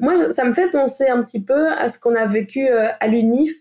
[0.00, 3.06] Moi, ça me fait penser un petit peu à ce qu'on a vécu euh, à
[3.08, 3.52] l'UNIF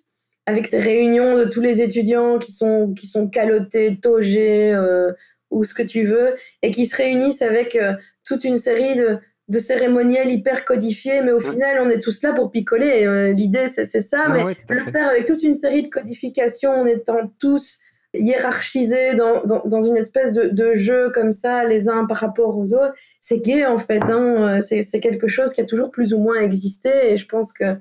[0.47, 5.11] avec ces réunions de tous les étudiants qui sont, qui sont calotés, togés, euh,
[5.51, 9.17] ou ce que tu veux, et qui se réunissent avec euh, toute une série de,
[9.49, 13.05] de cérémoniels hyper codifiés, mais au final, on est tous là pour picoler.
[13.05, 16.85] Euh, l'idée, c'est ça, ah mais le faire avec toute une série de codifications, en
[16.85, 17.79] étant tous
[18.13, 22.57] hiérarchisés dans, dans, dans une espèce de, de, jeu comme ça, les uns par rapport
[22.57, 24.01] aux autres, c'est gay en fait.
[24.03, 27.75] Hein, c'est quelque chose qui a toujours plus ou moins existé, et je pense que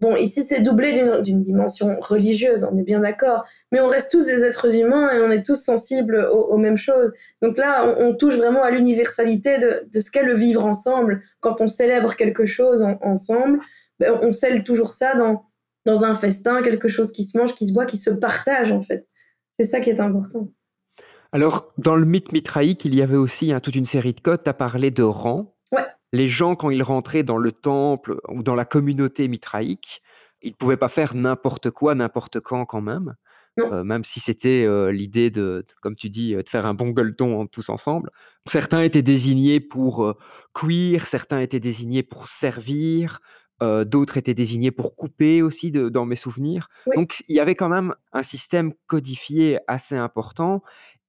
[0.00, 4.26] Bon, ici, c'est doublé d'une dimension religieuse, on est bien d'accord, mais on reste tous
[4.26, 7.12] des êtres humains et on est tous sensibles aux, mêmes choses.
[7.42, 11.22] Donc là, on, touche vraiment à l'universalité de, ce qu'est le vivre ensemble.
[11.40, 13.58] Quand on célèbre quelque chose ensemble,
[13.98, 15.46] ben, on scelle toujours ça dans,
[15.84, 18.82] dans un festin, quelque chose qui se mange, qui se boit, qui se partage en
[18.82, 19.08] fait.
[19.58, 20.48] C'est ça qui est important.
[21.32, 24.44] Alors, dans le mythe mitraïque, il y avait aussi hein, toute une série de codes.
[24.44, 25.56] Tu as parlé de rang.
[25.72, 25.84] Ouais.
[26.12, 30.00] Les gens, quand ils rentraient dans le temple ou dans la communauté mitraïque,
[30.42, 33.14] ils ne pouvaient pas faire n'importe quoi, n'importe quand quand même.
[33.72, 36.74] Euh, même si c'était euh, l'idée de, de- comme tu dis, euh, de faire un
[36.74, 38.10] bon gueuleton en- tous ensemble.
[38.46, 40.14] Certains étaient désignés pour
[40.54, 43.18] cuire, certains étaient désignés pour servir,
[43.60, 46.68] d'autres étaient désignés pour couper aussi, de- dans mes souvenirs.
[46.86, 46.94] Oui.
[46.94, 50.62] Donc il y avait quand même un système codifié assez important.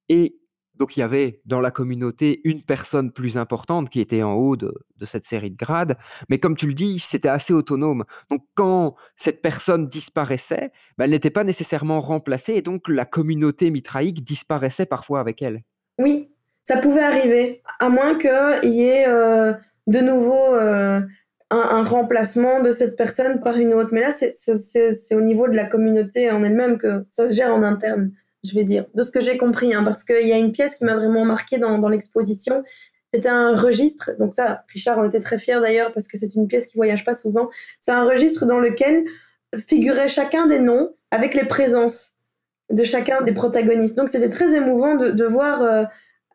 [0.08, 0.36] Et
[0.80, 4.56] donc, il y avait dans la communauté une personne plus importante qui était en haut
[4.56, 5.98] de, cette série de grades.
[6.30, 8.04] Mais comme tu le dis, c'était assez autonome.
[8.30, 12.54] Donc, quand cette personne disparaissait, ben, elle n'était pas nécessairement remplacée.
[12.54, 15.60] Et donc, la communauté mitraïque disparaissait parfois avec elle.
[15.98, 16.30] Oui,
[16.64, 19.52] ça pouvait arriver, à moins qu'il y ait euh,
[19.86, 21.02] de nouveau euh,
[21.50, 23.90] un, un remplacement de cette personne par une autre.
[23.92, 27.62] Mais là, c'est au niveau de la communauté en elle-même que ça se gère en
[27.62, 28.12] interne,
[28.44, 29.74] je vais dire, de ce que j'ai compris.
[29.74, 32.64] hein, parce qu'il y a une pièce qui m'a vraiment marqué dans, l'exposition.
[33.12, 36.46] C'était un registre, donc ça, Richard en était très fier d'ailleurs, parce que c'est une
[36.46, 37.50] pièce qui voyage pas souvent.
[37.80, 39.04] C'est un registre dans lequel
[39.68, 42.12] figuraient chacun des noms avec les présences
[42.70, 43.96] de chacun des protagonistes.
[43.96, 45.62] Donc c'était très émouvant de, voir...
[45.62, 45.84] euh,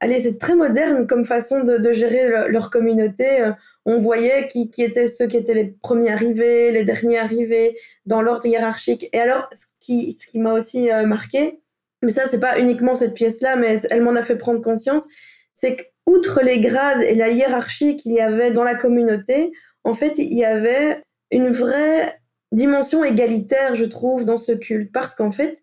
[0.01, 3.41] Allez, c'est très moderne comme façon de, gérer le- leur communauté.
[3.41, 3.51] Euh,
[3.85, 8.21] On voyait qui, qui étaient ceux qui étaient les premiers arrivés, les derniers arrivés, dans
[8.21, 9.07] l'ordre hiérarchique.
[9.13, 11.61] Et alors, ce qui, ce qui m'a aussi euh, marqué,
[12.03, 15.05] mais ça, c'est pas uniquement cette pièce-là, mais elle m'en a fait prendre conscience,
[15.53, 19.51] c'est qu'outre les grades et la hiérarchie qu'il y avait dans la communauté,
[19.83, 22.19] en fait, il y avait une vraie
[22.51, 24.91] dimension égalitaire, je trouve, dans ce culte.
[24.91, 25.61] Parce qu'en fait,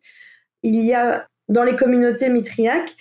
[0.62, 2.96] il y a dans les communautés mitriaques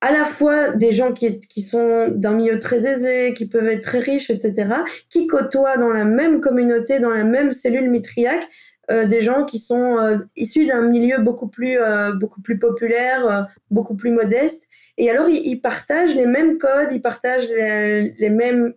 [0.00, 3.82] à la fois des gens qui, qui sont d'un milieu très aisé, qui peuvent être
[3.82, 4.74] très riches, etc.,
[5.10, 8.48] qui côtoient dans la même communauté, dans la même cellule mitriaque,
[8.88, 13.42] des gens qui sont euh, issus d'un milieu beaucoup plus, euh, beaucoup plus populaire, euh,
[13.70, 14.66] beaucoup plus modeste.
[14.96, 18.72] Et alors, ils, ils partagent les mêmes codes, ils partagent les, les mêmes,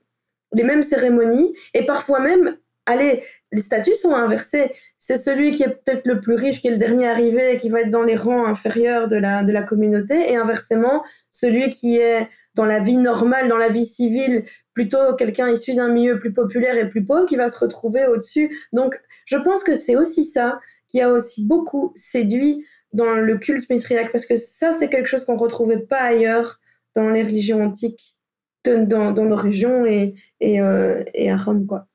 [0.54, 4.74] les mêmes cérémonies, et parfois même, allez, les statuts sont inversés.
[4.98, 7.82] C'est celui qui est peut-être le plus riche, qui est le dernier arrivé, qui va
[7.82, 12.28] être dans les rangs inférieurs de la, de la communauté, et inversement, celui qui est
[12.56, 16.78] dans la vie normale, dans la vie civile, plutôt quelqu'un issu d'un milieu plus populaire
[16.78, 18.58] et plus pauvre, qui va se retrouver au-dessus.
[18.74, 23.70] Donc, je pense que c'est aussi ça qui a aussi beaucoup séduit dans le culte
[23.70, 26.60] mitriaque, parce que ça, c'est quelque chose qu'on retrouvait pas ailleurs
[26.94, 28.18] dans les religions antiques,
[28.66, 31.88] dans, dans nos régions et, et, euh, à Rome, quoi.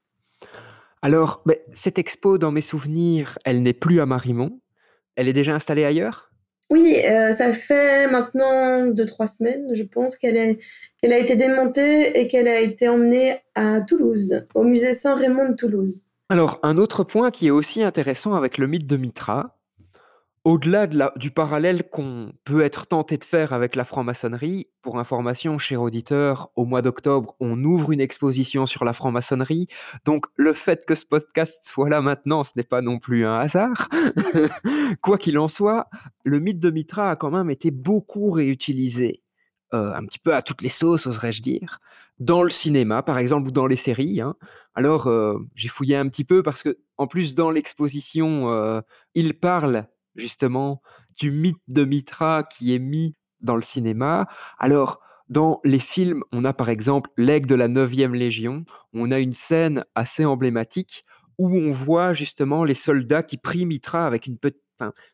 [1.03, 4.61] Alors, ben, cette expo, dans mes souvenirs, elle n'est plus à Marimont.
[5.15, 6.26] Elle est déjà installée ailleurs?
[6.71, 10.59] Oui, euh, ça fait maintenant deux, trois semaines, je pense, qu'elle
[11.05, 16.03] a été démontée et qu'elle a été emmenée à Toulouse, au musée Saint-Raymond de Toulouse.
[16.29, 19.56] Alors, un autre point qui est aussi intéressant avec le mythe de Mitra,
[20.47, 25.83] au-delà du parallèle qu'on peut être tenté de faire avec la franc-maçonnerie, pour information, cher
[25.83, 29.67] auditeur, au mois d'octobre, on ouvre une exposition sur la franc-maçonnerie.
[30.05, 33.41] Donc, le fait que ce podcast soit là maintenant, ce n'est pas non plus un
[33.41, 33.89] hasard.
[35.03, 35.89] Quoi qu'il en soit,
[36.23, 39.25] le mythe de Mitra a quand même été beaucoup réutilisé,
[39.75, 41.81] euh, un petit peu à toutes les sauces, oserais-je dire,
[42.21, 44.21] dans le cinéma, par exemple, ou dans les séries.
[44.21, 44.37] hein.
[44.77, 48.81] Alors, euh, j'ai fouillé un petit peu parce que, en plus, dans l'exposition, euh,
[49.17, 50.83] il parle justement
[51.19, 54.27] du mythe de Mitra qui est mis dans le cinéma.
[54.59, 59.19] Alors, dans les films, on a par exemple L'aigle de la 9e Légion, on a
[59.19, 61.05] une scène assez emblématique
[61.39, 64.63] où on voit justement les soldats qui prient Mitra avec une petite,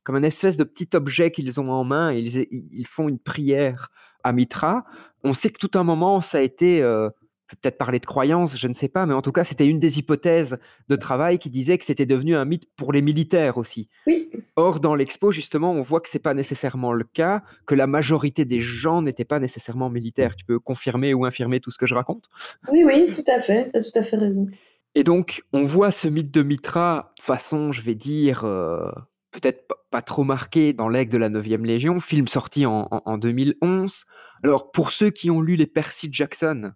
[0.03, 3.19] comme un espèce de petit objet qu'ils ont en main et ils, ils font une
[3.19, 3.91] prière
[4.25, 4.85] à Mitra.
[5.25, 7.09] On sait que tout un moment, ça a été, euh,
[7.57, 9.99] peut-être parler de croyance, je ne sais pas, mais en tout cas, c'était une des
[9.99, 13.88] hypothèses de travail qui disait que c'était devenu un mythe pour les militaires aussi.
[14.07, 17.87] Oui, Or, dans l'expo, justement, on voit que c'est pas nécessairement le cas, que la
[17.87, 20.37] majorité des gens n'étaient pas nécessairement militaires.
[20.37, 22.27] Tu peux confirmer ou infirmer tout ce que je raconte
[22.71, 24.47] oui, oui, tout à fait, tu as tout à fait raison.
[24.95, 28.91] Et donc, on voit ce mythe de Mitra, façon, je vais dire, euh,
[29.31, 33.17] peut-être pas, trop marqué dans l'aigle de la 9e Légion, film sorti en, en- en
[33.19, 34.05] 2011.
[34.45, 36.73] Alors, pour ceux qui ont lu les Percy Jackson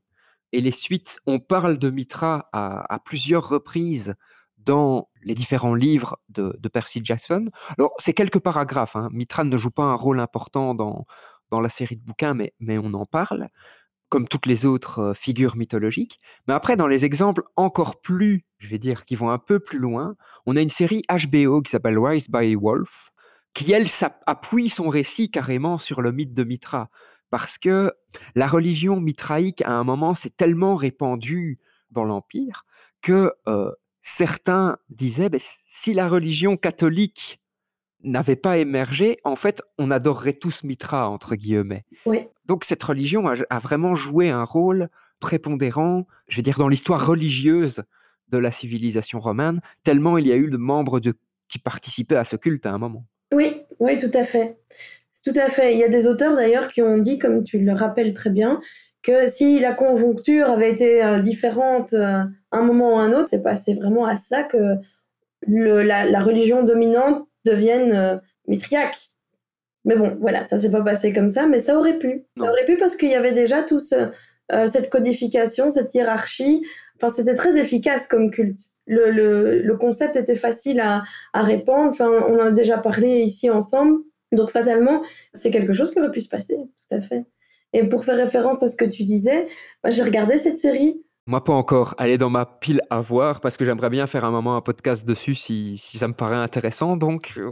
[0.52, 4.14] et les suites, on parle de Mitra à, plusieurs reprises
[4.58, 7.46] dans les différents livres de, Percy Jackson.
[7.78, 8.96] Alors, c'est quelques paragraphes.
[8.96, 9.08] Hein.
[9.12, 11.06] Mitra ne joue pas un rôle important dans,
[11.50, 13.48] dans la série de bouquins, mais, mais on en parle,
[14.08, 16.18] comme toutes les autres euh, figures mythologiques.
[16.46, 19.78] Mais après, dans les exemples encore plus, je vais dire, qui vont un peu plus
[19.78, 23.10] loin, on a une série HBO qui s'appelle Rise by Wolf,
[23.52, 23.86] qui, elle,
[24.26, 26.88] appuie son récit carrément sur le mythe de Mitra.
[27.30, 27.92] Parce que
[28.34, 31.58] la religion mitraïque, à un moment, s'est tellement répandue
[31.90, 32.64] dans l'Empire
[33.02, 33.70] que euh,
[34.02, 37.40] certains disaient, ben, si la religion catholique
[38.02, 41.84] n'avait pas émergé, en fait, on adorerait tous Mitra, entre guillemets.
[42.04, 42.26] Oui.
[42.44, 44.88] Donc cette religion a, a vraiment joué un rôle
[45.20, 47.84] prépondérant, je veux dire, dans l'histoire religieuse
[48.28, 51.14] de la civilisation romaine, tellement il y a eu de membres de,
[51.48, 53.06] qui participaient à ce culte à un moment.
[53.32, 54.58] Oui, oui, tout à fait.
[55.26, 55.72] Tout à fait.
[55.72, 58.60] Il y a des auteurs d'ailleurs qui ont dit, comme tu le rappelles très bien,
[59.02, 63.42] que si la conjoncture avait été euh, différente euh, un moment ou un autre, c'est
[63.42, 64.76] passé vraiment à ça que
[65.44, 69.10] le, la, la, religion dominante devienne euh, mitriaque.
[69.84, 72.24] Mais bon, voilà, ça s'est pas passé comme ça, mais ça aurait pu.
[72.36, 74.10] Ça aurait pu parce qu'il y avait déjà tout ce,
[74.52, 76.64] euh, cette codification, cette hiérarchie.
[76.96, 78.60] Enfin, c'était très efficace comme culte.
[78.86, 81.88] Le, le, le concept était facile à, à répandre.
[81.88, 84.02] Enfin, on en a déjà parlé ici ensemble.
[84.36, 87.24] Donc, fatalement, c'est quelque chose qui aurait pu se passer, tout à fait.
[87.72, 89.48] Et pour faire référence à ce que tu disais,
[89.82, 91.02] bah, j'ai regardé cette série.
[91.28, 91.96] Moi, pas encore.
[91.98, 94.60] Elle est dans ma pile à voir parce que j'aimerais bien faire un moment un
[94.60, 96.96] podcast dessus si, si ça me paraît intéressant.
[96.96, 97.50] Donc, euh,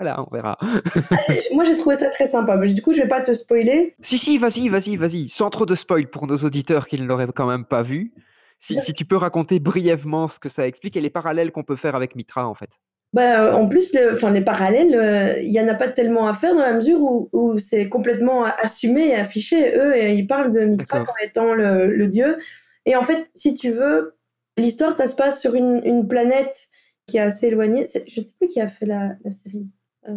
[0.00, 0.56] voilà, on verra.
[1.52, 2.56] Moi, j'ai trouvé ça très sympa.
[2.56, 3.94] Mais du coup, je vais pas te spoiler.
[4.00, 5.28] Si, si, vas-y, vas-y, vas-y.
[5.28, 8.14] Sans trop de spoil pour nos auditeurs qui ne l'auraient quand même pas vu.
[8.58, 11.76] Si, si tu peux raconter brièvement ce que ça explique et les parallèles qu'on peut
[11.76, 12.80] faire avec Mitra, en fait.
[13.14, 16.26] Bah, euh, en plus, le, enfin, les parallèles, euh, il y en a pas tellement
[16.26, 19.74] à faire dans la mesure où, où c'est complètement assumé et affiché.
[19.76, 22.38] Eux, et ils parlent de Mitra comme étant le, le dieu.
[22.86, 24.16] Et en fait, si tu veux,
[24.58, 26.66] l'histoire, ça se passe sur une, une planète
[27.06, 27.84] qui est assez éloignée.
[28.08, 29.68] Je sais plus qui a fait la, la série.
[30.08, 30.12] Euh,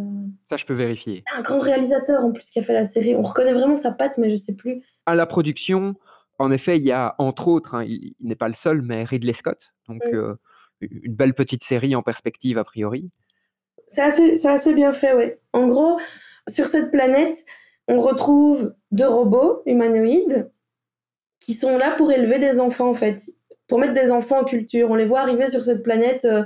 [0.50, 1.24] Ça, je peux vérifier.
[1.38, 3.16] un grand réalisateur en plus qui a fait la série.
[3.16, 4.82] On reconnaît vraiment sa patte, mais je sais plus.
[5.06, 5.96] À la production,
[6.40, 9.04] en effet, il y a entre autres, hein, il, il n'est pas le seul, mais
[9.04, 9.72] Ridley Scott.
[9.88, 10.16] Donc, Mm.
[10.16, 10.36] euh,
[10.82, 13.08] une belle petite série en perspective, a priori.
[13.88, 15.32] C'est assez, bien fait, oui.
[15.54, 16.00] En gros,
[16.48, 17.46] sur cette planète,
[17.88, 20.52] on retrouve deux robots humanoïdes
[21.40, 23.22] qui sont là pour élever des enfants, en fait,
[23.68, 24.92] pour mettre des enfants en culture.
[24.92, 26.44] On les voit arriver sur cette planète euh,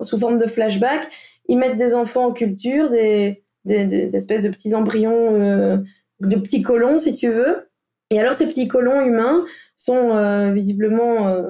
[0.00, 1.08] sous forme de flashback.
[1.48, 5.78] Ils mettent des enfants en culture, des espèces de petits embryons, euh,
[6.20, 7.68] de petits colons, si tu veux.
[8.10, 9.44] Et alors, ces petits colons humains
[9.76, 11.44] sont euh, visiblement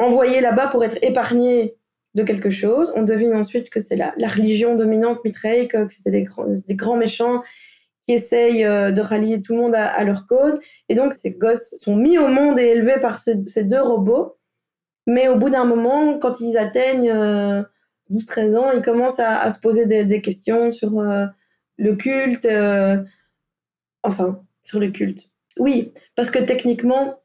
[0.00, 1.76] envoyés là-bas pour être épargnés
[2.14, 2.92] de quelque chose.
[2.96, 7.42] On devine ensuite que c'est la, la religion dominante mitraïque, que c'était des, grands- méchants
[8.04, 10.58] qui essayent euh, de rallier tout le monde à, leur cause.
[10.88, 14.36] Et donc ces gosses sont mis au monde et élevés par ces, deux robots.
[15.06, 17.62] Mais au bout d'un moment, quand ils atteignent euh,
[18.10, 21.26] 12-13 ans, ils commencent à, se poser des, des questions sur euh,
[21.78, 22.46] le culte.
[22.46, 23.02] euh,
[24.02, 25.30] enfin, sur le culte.
[25.58, 27.19] Oui, parce que techniquement,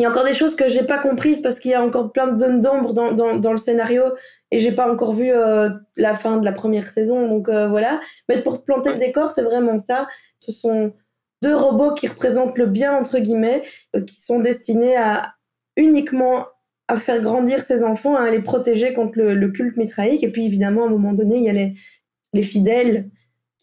[0.00, 2.10] il y a encore des choses que j'ai pas comprises parce qu'il y a encore
[2.10, 4.02] plein de zones d'ombre dans, dans, dans le scénario
[4.50, 7.28] et j'ai pas encore vu euh, la fin de la première saison.
[7.28, 8.00] Donc euh, voilà.
[8.26, 10.08] Mais pour planter le décor, c'est vraiment ça.
[10.38, 10.94] Ce sont
[11.42, 13.62] deux robots qui représentent le bien, entre guillemets,
[13.94, 15.34] euh, qui sont destinés à
[15.76, 16.46] uniquement
[16.88, 20.24] à faire grandir ces enfants, à les protéger contre le, le culte mitraïque.
[20.24, 21.74] Et puis évidemment, à un moment donné, il y a les,
[22.32, 23.10] les fidèles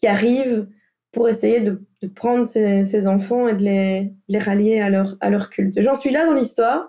[0.00, 0.68] qui arrivent
[1.10, 4.88] pour essayer de, de prendre ces, ces enfants et de les, de les rallier à
[4.90, 5.80] leur, à leur culte.
[5.82, 6.88] J'en suis là dans l'histoire.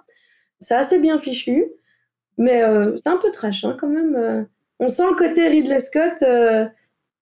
[0.60, 1.66] C'est assez bien fichu,
[2.38, 4.16] mais euh, c'est un peu trash hein, quand même.
[4.16, 4.44] euh.
[4.80, 6.22] on sent le côté Ridley Scott.
[6.22, 6.68] euh,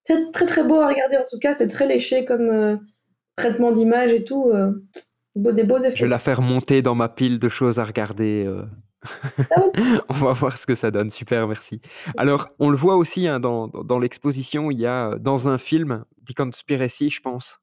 [0.04, 1.54] c'est très très beau à regarder en tout cas.
[1.54, 2.78] C'est très léché comme euh,
[3.36, 4.52] traitement d'image et tout.
[5.36, 5.95] des beaux effets.
[5.95, 8.50] Je vais la faire monter dans ma pile de choses à regarder.
[9.52, 9.62] Ah
[10.10, 11.10] on va voir ce que ça donne.
[11.10, 11.80] Super, merci.
[12.17, 15.58] Alors, on le voit aussi hein, dans, dans- dans l'exposition, il y a dans un
[15.58, 17.60] film, The Conspiracy, je pense,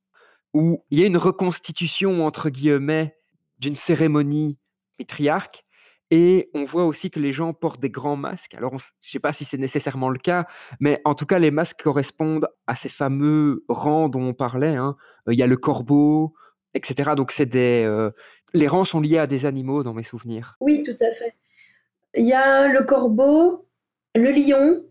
[0.54, 3.16] où il y a une reconstitution, entre guillemets,
[3.58, 4.56] d'une cérémonie
[4.98, 5.64] mitriarque.
[6.10, 8.54] Et on voit aussi que les gens portent des grands masques.
[8.54, 10.46] Alors, je ne sais pas si c'est nécessairement le cas,
[10.78, 14.76] mais en tout cas, les masques correspondent à ces fameux rangs dont on parlait.
[14.76, 14.96] hein.
[15.28, 16.34] Euh, Il y a le corbeau,
[16.74, 17.12] etc.
[17.16, 18.10] Donc, c'est des, euh,
[18.52, 20.56] les rangs sont liés à des animaux dans mes souvenirs.
[20.60, 21.34] Oui, tout à fait.
[22.16, 23.66] Il y a le corbeau,
[24.14, 24.84] le lion,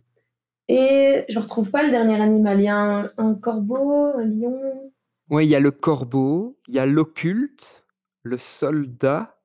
[0.68, 2.60] et je ne retrouve pas le dernier animal.
[2.60, 4.93] Il y a un corbeau, un lion.
[5.34, 7.82] Oui, il y a le corbeau, il y a l'occulte,
[8.22, 9.40] le soldat,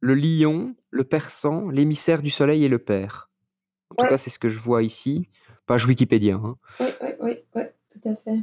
[0.00, 3.30] le lion, le persan, l'émissaire du soleil et le père.
[3.90, 4.08] En tout Ouais.
[4.10, 5.28] cas, c'est ce que je vois ici.
[5.66, 6.34] Page Wikipédia.
[6.34, 6.56] hein.
[6.80, 8.40] Oui, oui, oui, oui, tout à fait.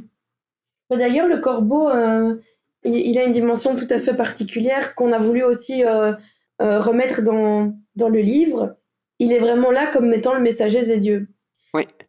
[0.88, 2.36] Mais D'ailleurs, le corbeau, euh,
[2.82, 6.14] il, il a une dimension tout à fait particulière qu'on a voulu aussi euh,
[6.62, 8.78] euh, remettre dans, dans le livre.
[9.18, 11.28] Il est vraiment là comme étant le messager des dieux.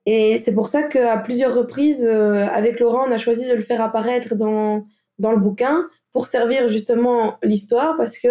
[0.10, 3.62] Et c'est pour ça qu'à plusieurs reprises, euh, avec Laurent, on a choisi de le
[3.62, 4.88] faire apparaître dans,
[5.20, 8.30] dans le bouquin pour servir justement l'histoire, parce que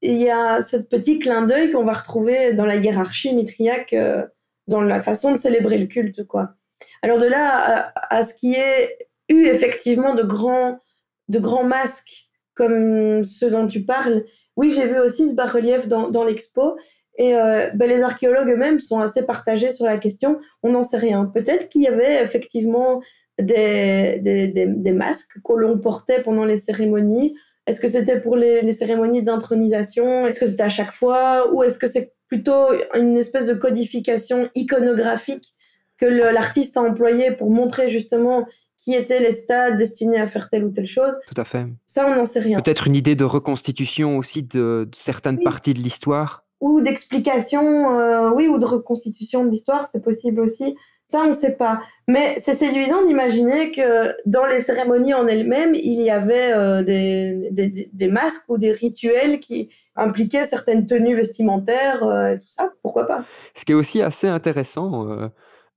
[0.00, 4.26] il y a ce petit clin d'œil qu'on va retrouver dans la hiérarchie mitriaque, euh,
[4.68, 6.54] dans la façon de célébrer le culte, quoi.
[7.02, 8.96] Alors de là à, à ce qui est
[9.28, 10.80] eu effectivement de grands,
[11.28, 14.24] de grands masques comme ceux dont tu parles,
[14.56, 16.76] oui, j'ai vu aussi ce bas-relief dans, dans l'expo,
[17.18, 20.40] Et euh, ben, les archéologues eux-mêmes sont assez partagés sur la question.
[20.62, 21.26] On n'en sait rien.
[21.26, 23.02] Peut-être qu'il y avait effectivement
[23.38, 27.34] des, des, des, masques que l'on portait pendant les cérémonies.
[27.66, 30.26] Est-ce que c'était pour les, les cérémonies d'intronisation?
[30.26, 31.52] Est-ce que c'était à chaque fois?
[31.52, 35.54] Ou est-ce que c'est plutôt une espèce de codification iconographique
[35.98, 38.46] que l'artiste a employé pour montrer justement
[38.78, 41.14] qui étaient les stades destinés à faire telle ou telle chose?
[41.26, 41.66] Tout à fait.
[41.86, 42.58] Ça, on n'en sait rien.
[42.58, 46.42] Peut-être une idée de reconstitution aussi de, certaines parties de l'histoire?
[46.62, 50.76] Ou d'explication, euh, oui, ou de reconstitution de l'histoire, c'est possible aussi.
[51.08, 51.80] Ça, on ne sait pas.
[52.06, 58.08] Mais c'est séduisant d'imaginer que dans les cérémonies en elles-mêmes, il y avait euh, des,
[58.08, 62.70] masques ou des rituels qui impliquaient certaines tenues vestimentaires, euh, tout ça.
[62.80, 63.24] Pourquoi pas?
[63.56, 65.08] Ce qui est aussi assez intéressant,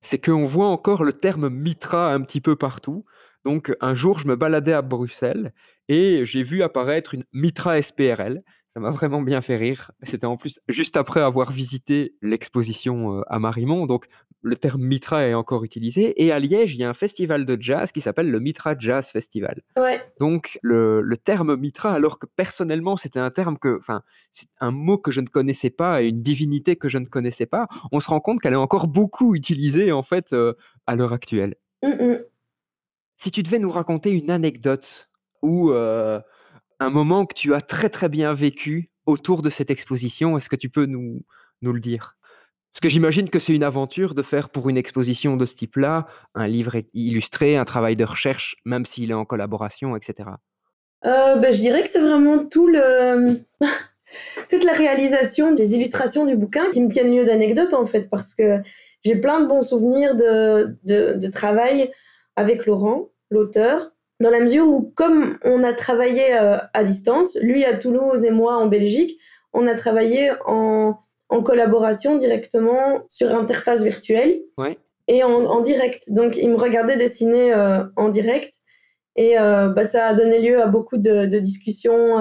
[0.01, 3.01] c'est qu'on voit encore le terme mitra un petit peu partout.
[3.43, 5.51] Donc un jour, je me baladais à Bruxelles
[5.89, 8.37] et j'ai vu apparaître une mitra SPRL.
[8.75, 9.91] Ça m'a vraiment bien fait rire.
[10.03, 13.85] C'était en plus juste après avoir visité l'exposition à Marimont.
[13.85, 14.07] Donc,
[14.41, 16.21] le terme Mitra est encore utilisé.
[16.21, 19.07] Et à Liège, il y a un festival de jazz qui s'appelle le Mitra Jazz
[19.07, 19.61] Festival.
[20.19, 24.01] Donc, le, terme Mitra, alors que personnellement, c'était un terme que, enfin,
[24.33, 27.45] c'est un mot que je ne connaissais pas et une divinité que je ne connaissais
[27.45, 30.35] pas, on se rend compte qu'elle est encore beaucoup utilisée, en fait,
[30.85, 31.55] à l'heure actuelle.
[33.15, 35.09] Si tu devais nous raconter une anecdote
[35.41, 35.71] ou
[36.79, 40.37] un moment que tu as très très bien vécu autour de cette exposition.
[40.37, 41.21] Est-ce que tu peux nous,
[41.61, 42.17] nous le dire?
[42.73, 46.07] Parce que j'imagine que c'est une aventure de faire pour une exposition de ce type-là
[46.33, 50.29] un livre illustré, un travail de recherche, même s'il est en collaboration, etc.
[51.05, 53.39] Euh, ben, je dirais que c'est vraiment tout le...
[54.49, 58.33] toute la réalisation des illustrations du bouquin qui me tiennent lieu d'anecdote en fait, parce
[58.33, 58.59] que
[59.03, 61.91] j'ai plein de bons souvenirs de, de travail
[62.35, 67.65] avec Laurent, l'auteur, dans la mesure où, comme on a travaillé euh, à distance, lui
[67.65, 69.19] à Toulouse et moi en Belgique,
[69.53, 70.97] on a travaillé en,
[71.29, 74.41] en collaboration directement sur interface virtuelle
[75.07, 76.11] et en, en, direct.
[76.11, 78.53] Donc, il me regardait dessiner euh, en direct
[79.15, 82.17] et euh, bah, ça a donné lieu à beaucoup de, de discussions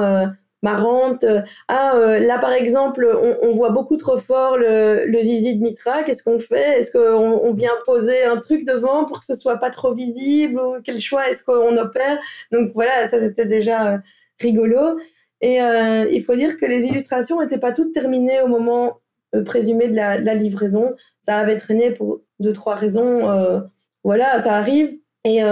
[0.64, 1.24] marrante.
[1.68, 3.06] Ah, euh, là par exemple,
[3.42, 6.02] on, voit beaucoup trop fort le, zizi de Mitra.
[6.02, 6.80] Qu'est-ce qu'on fait?
[6.80, 10.58] Est-ce qu'on on vient poser un truc devant pour que ce soit pas trop visible
[10.58, 12.18] ou quel choix est-ce qu'on opère?
[12.50, 13.98] Donc voilà, ça c'était déjà euh,
[14.40, 14.98] rigolo.
[15.40, 19.00] Et euh, il faut dire que les illustrations n'étaient pas toutes terminées au moment
[19.44, 20.94] présumé de la, livraison.
[21.20, 23.62] Ça avait traîné pour deux trois raisons.
[24.04, 24.92] voilà, ça arrive.
[25.24, 25.42] Et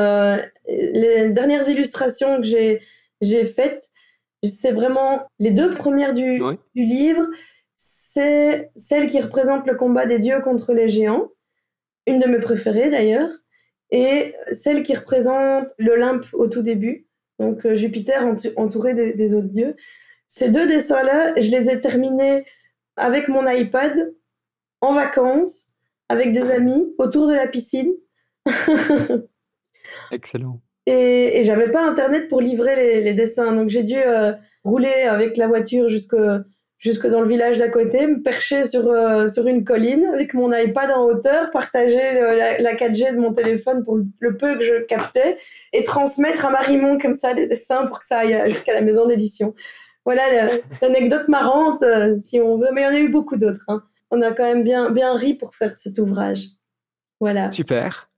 [0.68, 2.46] les dernières illustrations que
[3.20, 3.91] j'ai faites,
[4.48, 6.38] c'est vraiment les deux premières du,
[6.74, 7.26] du livre.
[7.76, 11.28] C'est celle qui représente le combat des dieux contre les géants,
[12.06, 13.30] une de mes préférées d'ailleurs,
[13.90, 17.06] et celle qui représente l'Olympe au tout début,
[17.38, 18.26] donc euh, Jupiter
[18.56, 19.76] entouré des, autres dieux.
[20.26, 22.46] Ces deux dessins-là, je les ai terminés
[22.96, 24.14] avec mon iPad,
[24.80, 25.66] en vacances,
[26.08, 27.92] avec des amis, autour de la piscine.
[30.10, 30.60] Excellent.
[30.86, 34.32] Et, et j'avais pas internet pour livrer les, dessins, donc j'ai dû euh,
[34.64, 36.16] rouler avec la voiture jusque
[36.78, 40.52] jusque dans le village d'à côté, me percher sur euh, sur une colline avec mon
[40.52, 42.20] iPad en hauteur, partager
[42.58, 45.38] la, 4G de mon téléphone pour le peu que je captais
[45.72, 49.06] et transmettre à Marimont comme ça les dessins pour que ça aille jusqu'à la maison
[49.06, 49.54] d'édition.
[50.04, 53.64] Voilà l'anecdote marrante, euh, si on veut, mais il y en a eu beaucoup d'autres.
[53.68, 53.84] Hein.
[54.10, 56.48] On a quand même bien bien ri pour faire cet ouvrage.
[57.20, 57.52] Voilà.
[57.52, 58.10] Super.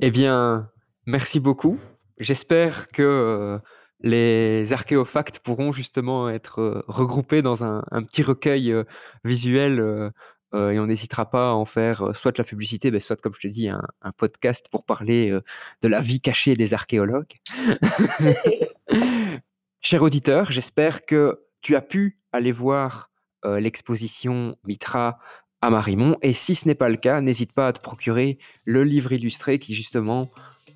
[0.00, 0.70] eh bien,
[1.06, 1.78] merci beaucoup.
[2.18, 3.60] J'espère que
[4.00, 8.84] les archéofacts pourront justement être regroupés dans un, petit recueil euh,
[9.24, 10.12] visuel
[10.54, 13.40] et on n'hésitera pas à en faire soit de la publicité, mais soit, comme je
[13.40, 15.38] te dis, un, podcast pour parler
[15.82, 17.34] de la vie cachée des archéologues.
[19.80, 23.10] Cher auditeur, j'espère que tu as pu aller voir
[23.44, 25.18] l'exposition Mitra
[25.60, 26.16] à Marimont.
[26.22, 29.58] Et si ce n'est pas le cas, n'hésite pas à te procurer le livre illustré
[29.58, 30.28] qui justement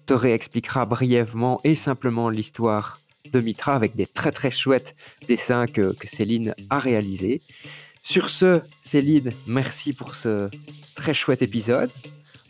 [0.07, 2.99] te réexpliquera brièvement et simplement l'histoire
[3.33, 4.95] de Mitra avec des très très chouettes
[5.29, 7.41] dessins que, Céline a réalisés.
[8.03, 10.51] Sur ce, Céline, merci pour ce
[10.95, 11.91] très chouette épisode.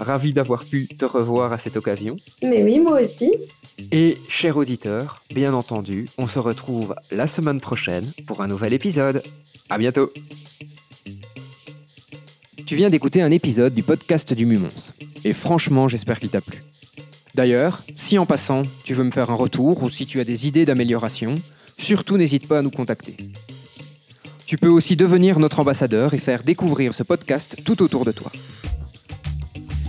[0.00, 2.16] Ravi d'avoir pu te revoir à cette occasion.
[2.42, 3.32] Mais oui, moi aussi.
[3.92, 9.22] Et cher auditeur, bien entendu, on se retrouve la semaine prochaine pour un nouvel épisode.
[9.70, 10.10] À bientôt.
[12.66, 14.92] Tu viens d'écouter un épisode du podcast du Mumons.
[15.24, 16.58] Et franchement, j'espère qu'il t'a plu.
[17.34, 20.46] D'ailleurs, si en passant, tu veux me faire un retour ou si tu as des
[20.46, 21.34] idées d'amélioration,
[21.78, 23.16] surtout n'hésite pas à nous contacter.
[24.44, 28.30] Tu peux aussi devenir notre ambassadeur et faire découvrir ce podcast tout autour de toi.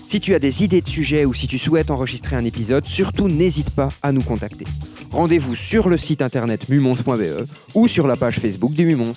[0.07, 3.27] Si tu as des idées de sujets ou si tu souhaites enregistrer un épisode, surtout
[3.27, 4.65] n'hésite pas à nous contacter.
[5.11, 9.15] Rendez-vous sur le site internet mumons.be ou sur la page Facebook du Mumons.